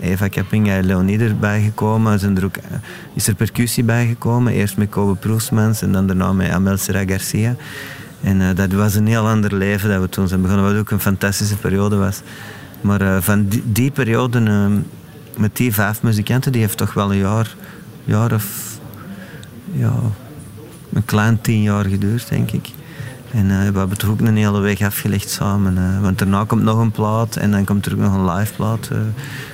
Eva 0.00 0.28
Kappinga 0.28 0.76
en 0.76 0.86
Leonie 0.86 1.18
erbij 1.18 1.62
gekomen. 1.62 2.18
Zijn 2.18 2.36
er 2.36 2.44
ook, 2.44 2.56
is 3.14 3.26
er 3.26 3.34
percussie 3.34 3.84
bijgekomen. 3.84 4.52
Eerst 4.52 4.76
met 4.76 4.88
Kobe 4.88 5.14
Proesmans 5.14 5.82
en 5.82 5.92
dan 5.92 6.06
daarna 6.06 6.32
met 6.32 6.50
Amel 6.50 6.76
Serra 6.76 7.04
Garcia. 7.06 7.56
En 8.20 8.54
dat 8.54 8.72
was 8.72 8.94
een 8.94 9.06
heel 9.06 9.28
ander 9.28 9.54
leven 9.54 9.88
dat 9.88 10.00
we 10.00 10.08
toen 10.08 10.28
zijn 10.28 10.42
begonnen. 10.42 10.64
Wat 10.64 10.76
ook 10.76 10.90
een 10.90 11.00
fantastische 11.00 11.56
periode 11.56 11.96
was. 11.96 12.20
Maar 12.80 13.22
van 13.22 13.46
die, 13.48 13.62
die 13.66 13.90
periode, 13.90 14.40
met 15.36 15.56
die 15.56 15.74
vijf 15.74 16.02
muzikanten, 16.02 16.52
die 16.52 16.60
heeft 16.60 16.76
toch 16.76 16.94
wel 16.94 17.12
een 17.12 17.18
jaar, 17.18 17.54
jaar 18.04 18.32
of... 18.32 18.78
Ja, 19.72 19.94
een 20.92 21.04
klein 21.04 21.40
tien 21.40 21.62
jaar 21.62 21.84
geduurd, 21.84 22.28
denk 22.28 22.50
ik. 22.50 22.68
En 23.32 23.44
uh, 23.46 23.68
we 23.68 23.78
hebben 23.78 23.98
toch 23.98 24.10
ook 24.10 24.20
een 24.20 24.36
hele 24.36 24.60
weg 24.60 24.80
afgelegd 24.80 25.30
samen. 25.30 25.76
Uh, 25.76 26.00
want 26.00 26.18
daarna 26.18 26.44
komt 26.44 26.62
nog 26.62 26.78
een 26.78 26.90
plaat 26.90 27.36
en 27.36 27.50
dan 27.50 27.64
komt 27.64 27.86
er 27.86 27.92
ook 27.92 27.98
nog 27.98 28.14
een 28.14 28.34
live 28.34 28.54
plaat. 28.54 28.88
Uh. 28.92 28.98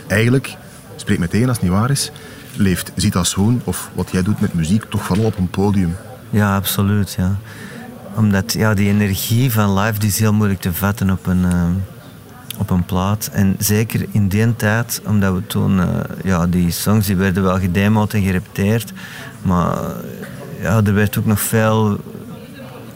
Eigenlijk, 0.07 0.57
spreek 0.97 1.19
meteen 1.19 1.49
als 1.49 1.57
het 1.57 1.67
niet 1.67 1.77
waar 1.77 1.91
is, 1.91 2.13
leeft 2.57 2.93
Zita 2.97 3.25
Schoon 3.25 3.61
of 3.65 3.91
wat 3.95 4.11
jij 4.11 4.23
doet 4.23 4.41
met 4.41 4.55
muziek 4.55 4.85
toch 4.85 5.05
vooral 5.05 5.25
op 5.25 5.39
een 5.39 5.51
podium. 5.51 5.97
Ja, 6.31 6.57
absoluut. 6.57 7.15
Ja. 7.19 7.37
Omdat 8.17 8.53
ja, 8.53 8.75
die 8.75 8.89
energie 8.89 9.53
van 9.53 9.79
live 9.79 9.99
die 9.99 10.09
is 10.09 10.19
heel 10.19 10.33
moeilijk 10.33 10.61
te 10.61 10.73
vatten 10.73 11.11
op 11.11 11.27
een, 11.27 11.45
op 12.59 12.71
een 12.71 12.85
plaat. 12.85 13.31
En 13.33 13.55
zeker 13.59 14.07
in 14.11 14.29
die 14.29 14.57
tijd, 14.57 15.01
omdat 15.07 15.35
we 15.35 15.47
toen, 15.47 15.81
ja, 16.25 16.47
die 16.47 16.71
songs 16.71 17.07
die 17.07 17.17
werden 17.17 17.43
wel 17.43 17.59
gedemoed 17.59 18.15
en 18.15 18.23
gerepeteerd. 18.23 18.93
Maar 19.43 19.79
ja, 20.61 20.81
er 20.85 20.95
werd 20.95 21.19
ook 21.19 21.27
nog 21.27 21.41
veel 21.41 22.01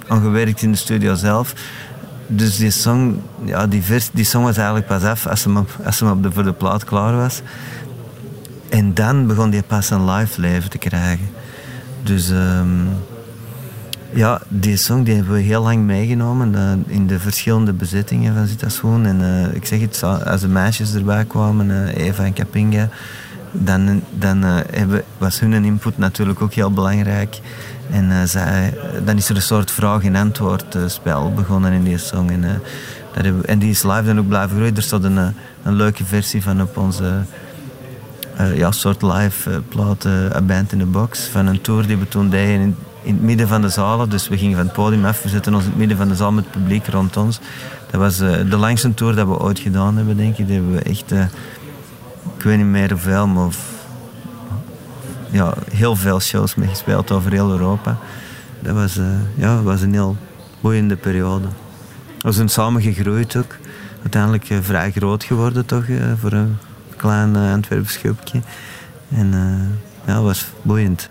aan 0.07 0.21
gewerkt 0.21 0.62
in 0.62 0.71
de 0.71 0.79
studio 0.79 1.14
zelf. 1.14 1.55
Dus 2.27 2.57
die 2.57 2.71
song, 2.71 3.23
ja, 3.45 3.67
die, 3.67 3.83
vers, 3.83 4.11
die 4.12 4.25
song 4.25 4.45
was 4.45 4.57
eigenlijk 4.57 4.87
pas 4.87 5.03
af 5.03 5.27
als 5.27 5.40
ze, 5.40 5.51
op, 5.51 5.71
als 5.85 5.97
ze 5.97 6.11
op 6.11 6.23
de, 6.23 6.33
voor 6.33 6.45
de 6.45 6.53
plaat 6.53 6.85
klaar 6.85 7.17
was. 7.17 7.43
En 8.69 8.95
dan 8.95 9.27
begon 9.27 9.51
die 9.51 9.62
pas 9.62 9.90
een 9.90 10.11
live 10.11 10.40
leven 10.40 10.71
te 10.71 10.79
krijgen. 10.79 11.29
Dus 12.03 12.31
um, 12.31 12.88
ja, 14.12 14.40
die 14.49 14.77
song 14.77 15.05
die 15.05 15.14
hebben 15.14 15.33
we 15.33 15.40
heel 15.40 15.62
lang 15.62 15.85
meegenomen 15.85 16.53
uh, 16.55 16.95
in 16.95 17.07
de 17.07 17.19
verschillende 17.19 17.73
bezittingen 17.73 18.35
van 18.35 18.47
Zitaswoon. 18.47 19.07
En 19.07 19.21
uh, 19.21 19.55
ik 19.55 19.66
zeg 19.66 19.81
het, 19.81 20.03
als 20.03 20.40
de 20.40 20.49
meisjes 20.49 20.95
erbij 20.95 21.25
kwamen, 21.25 21.69
uh, 21.69 22.07
Eva 22.07 22.25
en 22.25 22.33
Kapinga, 22.33 22.88
dan, 23.53 24.03
dan 24.19 24.42
hebben, 24.42 25.03
was 25.19 25.40
hun 25.40 25.64
input 25.64 25.99
natuurlijk 25.99 26.42
ook 26.42 26.53
heel 26.53 26.73
belangrijk. 26.73 27.40
En 27.90 28.29
zij, 28.29 28.75
dan 29.05 29.16
is 29.16 29.29
er 29.29 29.37
een 29.37 29.42
soort 29.42 29.71
vraag- 29.71 30.05
en 30.05 30.16
antwoordspel 30.16 31.33
begonnen 31.33 31.73
in 31.73 31.85
die 31.85 31.99
song. 31.99 32.31
En, 33.45 33.59
die 33.59 33.71
is 33.71 33.83
live 33.83 34.05
dan 34.05 34.19
ook 34.19 34.29
blijven 34.29 34.57
groeien. 34.57 34.77
Er 34.77 34.83
staat 34.83 35.05
een, 35.05 35.16
een 35.62 35.75
leuke 35.75 36.05
versie 36.05 36.42
van 36.42 36.62
op 36.62 36.77
onze 36.77 37.12
ja, 38.55 38.71
soort 38.71 39.03
live 39.03 39.62
plaat, 39.69 40.07
A 40.35 40.40
Band 40.42 40.73
in 40.73 40.79
the 40.79 40.87
Box, 40.87 41.27
van 41.27 41.47
een 41.47 41.61
tour 41.61 41.87
die 41.87 41.97
we 41.97 42.09
toen 42.09 42.31
deden 42.31 42.61
in, 42.61 42.77
in 43.07 43.14
het 43.14 43.23
midden 43.23 43.49
van 43.49 43.61
de 43.61 43.69
zalen. 43.69 44.09
Dus 44.11 44.29
we 44.29 44.38
gingen 44.38 44.57
van 44.57 44.66
het 44.66 44.75
podium 44.75 45.05
af, 45.05 45.23
we 45.23 45.29
zetten 45.29 45.55
ons 45.55 45.64
in 45.64 45.71
het 45.71 45.79
midden 45.79 45.97
van 45.97 46.09
de 46.09 46.14
zaal 46.14 46.33
met 46.33 46.45
het 46.45 46.53
publiek 46.53 46.87
rond 46.87 47.16
ons. 47.16 47.40
Dat 47.90 48.01
was 48.01 48.16
de 48.16 48.57
langste 48.57 48.95
tour 48.95 49.14
dat 49.14 49.27
we 49.27 49.40
ooit 49.40 49.59
gedaan 49.59 49.97
hebben, 49.97 50.16
denk 50.16 50.38
ik. 50.38 50.47
Die 50.47 50.55
hebben 50.55 50.75
we 50.75 50.83
echt 50.83 51.12
ik 52.37 52.42
weet 52.42 52.57
niet 52.57 52.66
meer 52.66 52.90
hoeveel, 52.90 53.27
maar 53.27 53.55
ja, 55.31 55.55
heel 55.71 55.97
veel 55.97 56.21
shows 56.21 56.55
mee 56.55 56.69
gespeeld 56.69 57.11
over 57.11 57.33
heel 57.33 57.51
Europa. 57.51 57.97
Dat 58.61 58.75
was, 58.75 58.97
uh, 58.97 59.07
ja, 59.35 59.62
was 59.62 59.81
een 59.81 59.92
heel 59.92 60.16
boeiende 60.61 60.97
periode. 60.97 61.47
We 62.19 62.33
zijn 62.33 62.49
samen 62.49 62.83
gegroeid 62.83 63.37
ook. 63.37 63.57
Uiteindelijk 64.03 64.47
vrij 64.61 64.90
groot 64.90 65.25
geworden 65.25 65.66
toch, 65.66 65.85
voor 66.21 66.33
een 66.33 66.59
klein 66.97 67.37
Antwerps 67.37 68.01
En 69.09 69.35
ja, 70.07 70.21
was 70.21 70.47
boeiend. 70.62 71.09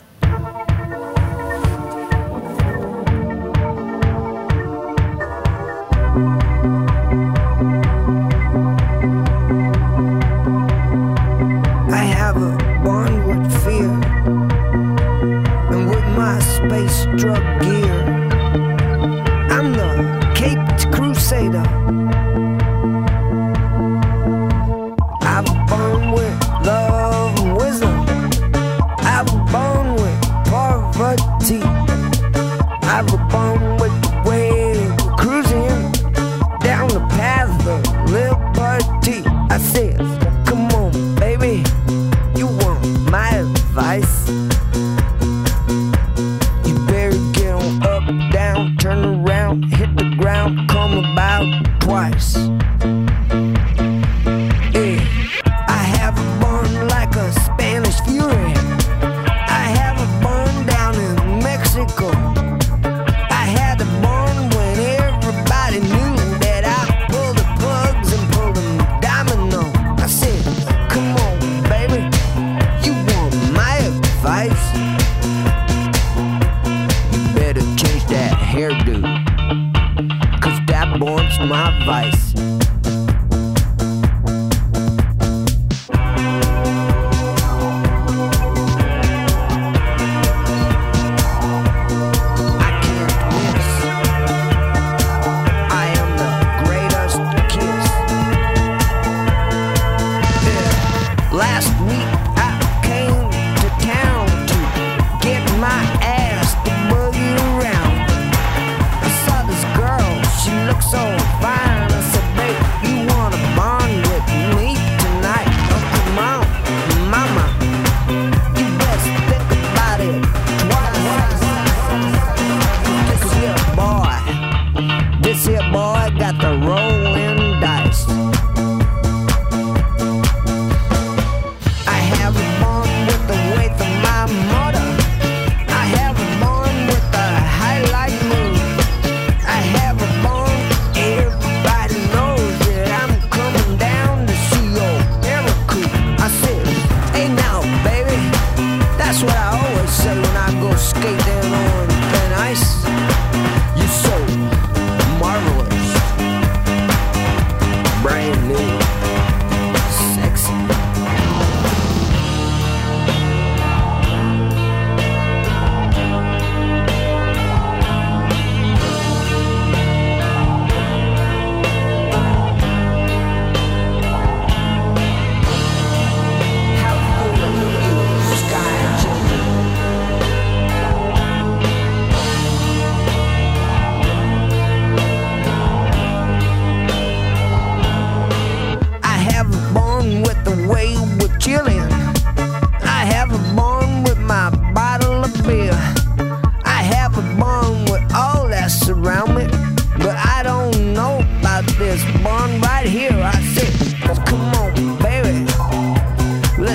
advice. 81.82 82.25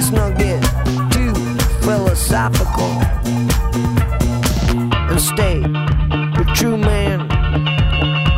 Let's 0.01 0.13
not 0.13 0.39
get 0.39 0.63
too 1.13 1.35
philosophical 1.85 2.87
and 5.11 5.21
stay 5.21 5.61
the 5.61 6.51
true 6.55 6.79
man 6.79 7.31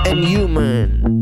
and 0.09 0.25
human. 0.25 1.22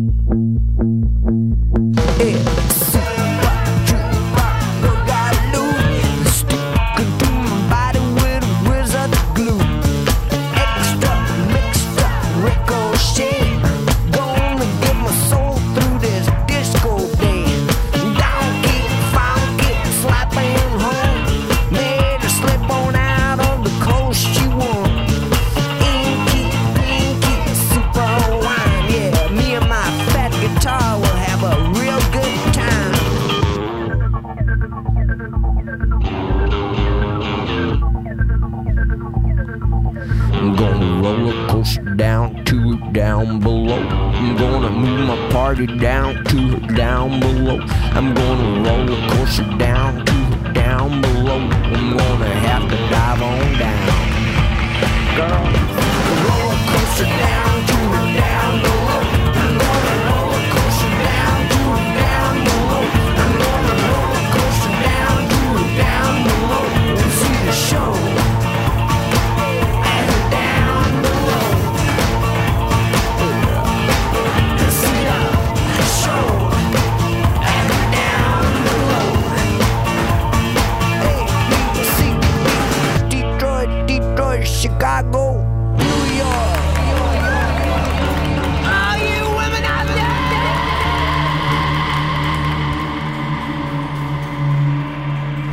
down 42.00 42.42
to 42.46 42.78
down 42.92 43.40
below. 43.40 43.82
I'm 43.82 44.34
gonna 44.34 44.70
move 44.70 45.06
my 45.06 45.30
party 45.30 45.66
down 45.66 46.24
to 46.24 46.58
down 46.74 47.20
below. 47.20 47.60
I'm 47.92 48.14
gonna 48.14 48.66
roll 48.66 48.90
a 48.90 49.08
coaster 49.10 49.44
down 49.58 50.06
to 50.06 50.52
down 50.54 51.02
below. 51.02 51.40
I'm 51.40 51.98
gonna 51.98 52.34
have 52.46 52.70
to 52.70 52.76
dive 52.88 53.20
on 53.20 53.52
down. 53.58 53.86
Girl, 55.14 55.44
roll 56.24 56.52
a 56.52 56.58
coaster 56.70 57.04
down. 57.04 57.49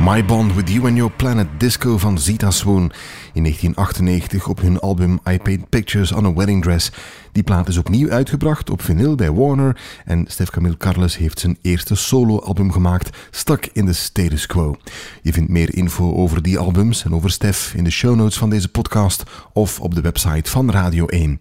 Bond 0.08 0.54
With 0.54 0.70
You 0.70 0.86
and 0.86 0.96
Your 0.96 1.10
Planet 1.10 1.46
Disco 1.58 1.98
van 1.98 2.18
Zita 2.18 2.50
Swoon 2.50 2.92
in 3.32 3.42
1998 3.42 4.48
op 4.48 4.60
hun 4.60 4.80
album 4.80 5.18
I 5.30 5.38
Paint 5.38 5.68
Pictures 5.68 6.12
on 6.12 6.24
a 6.24 6.32
Wedding 6.32 6.62
Dress. 6.62 6.92
Die 7.32 7.42
plaat 7.42 7.68
is 7.68 7.76
opnieuw 7.76 8.10
uitgebracht 8.10 8.70
op 8.70 8.82
vinyl 8.82 9.14
bij 9.14 9.32
Warner 9.32 9.80
en 10.04 10.24
Stef 10.28 10.50
Camille 10.50 10.76
Carles 10.76 11.16
heeft 11.16 11.40
zijn 11.40 11.58
eerste 11.62 11.94
soloalbum 11.94 12.72
gemaakt, 12.72 13.16
Stuck 13.30 13.70
in 13.72 13.86
the 13.86 13.92
Status 13.92 14.46
Quo. 14.46 14.76
Je 15.22 15.32
vindt 15.32 15.50
meer 15.50 15.74
info 15.74 16.14
over 16.14 16.42
die 16.42 16.58
albums 16.58 17.04
en 17.04 17.14
over 17.14 17.30
Stef 17.30 17.74
in 17.74 17.84
de 17.84 17.90
show 17.90 18.16
notes 18.16 18.38
van 18.38 18.50
deze 18.50 18.68
podcast 18.68 19.22
of 19.52 19.80
op 19.80 19.94
de 19.94 20.00
website 20.00 20.50
van 20.50 20.70
Radio 20.70 21.06
1. 21.06 21.38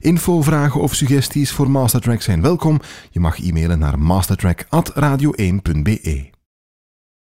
Info, 0.00 0.42
vragen 0.42 0.80
of 0.80 0.94
suggesties 0.94 1.52
voor 1.52 1.70
Mastertrack 1.70 2.22
zijn 2.22 2.42
welkom. 2.42 2.80
Je 3.10 3.20
mag 3.20 3.40
e-mailen 3.40 3.78
naar 3.78 3.98
mastertrack.radio1.be. 3.98 6.36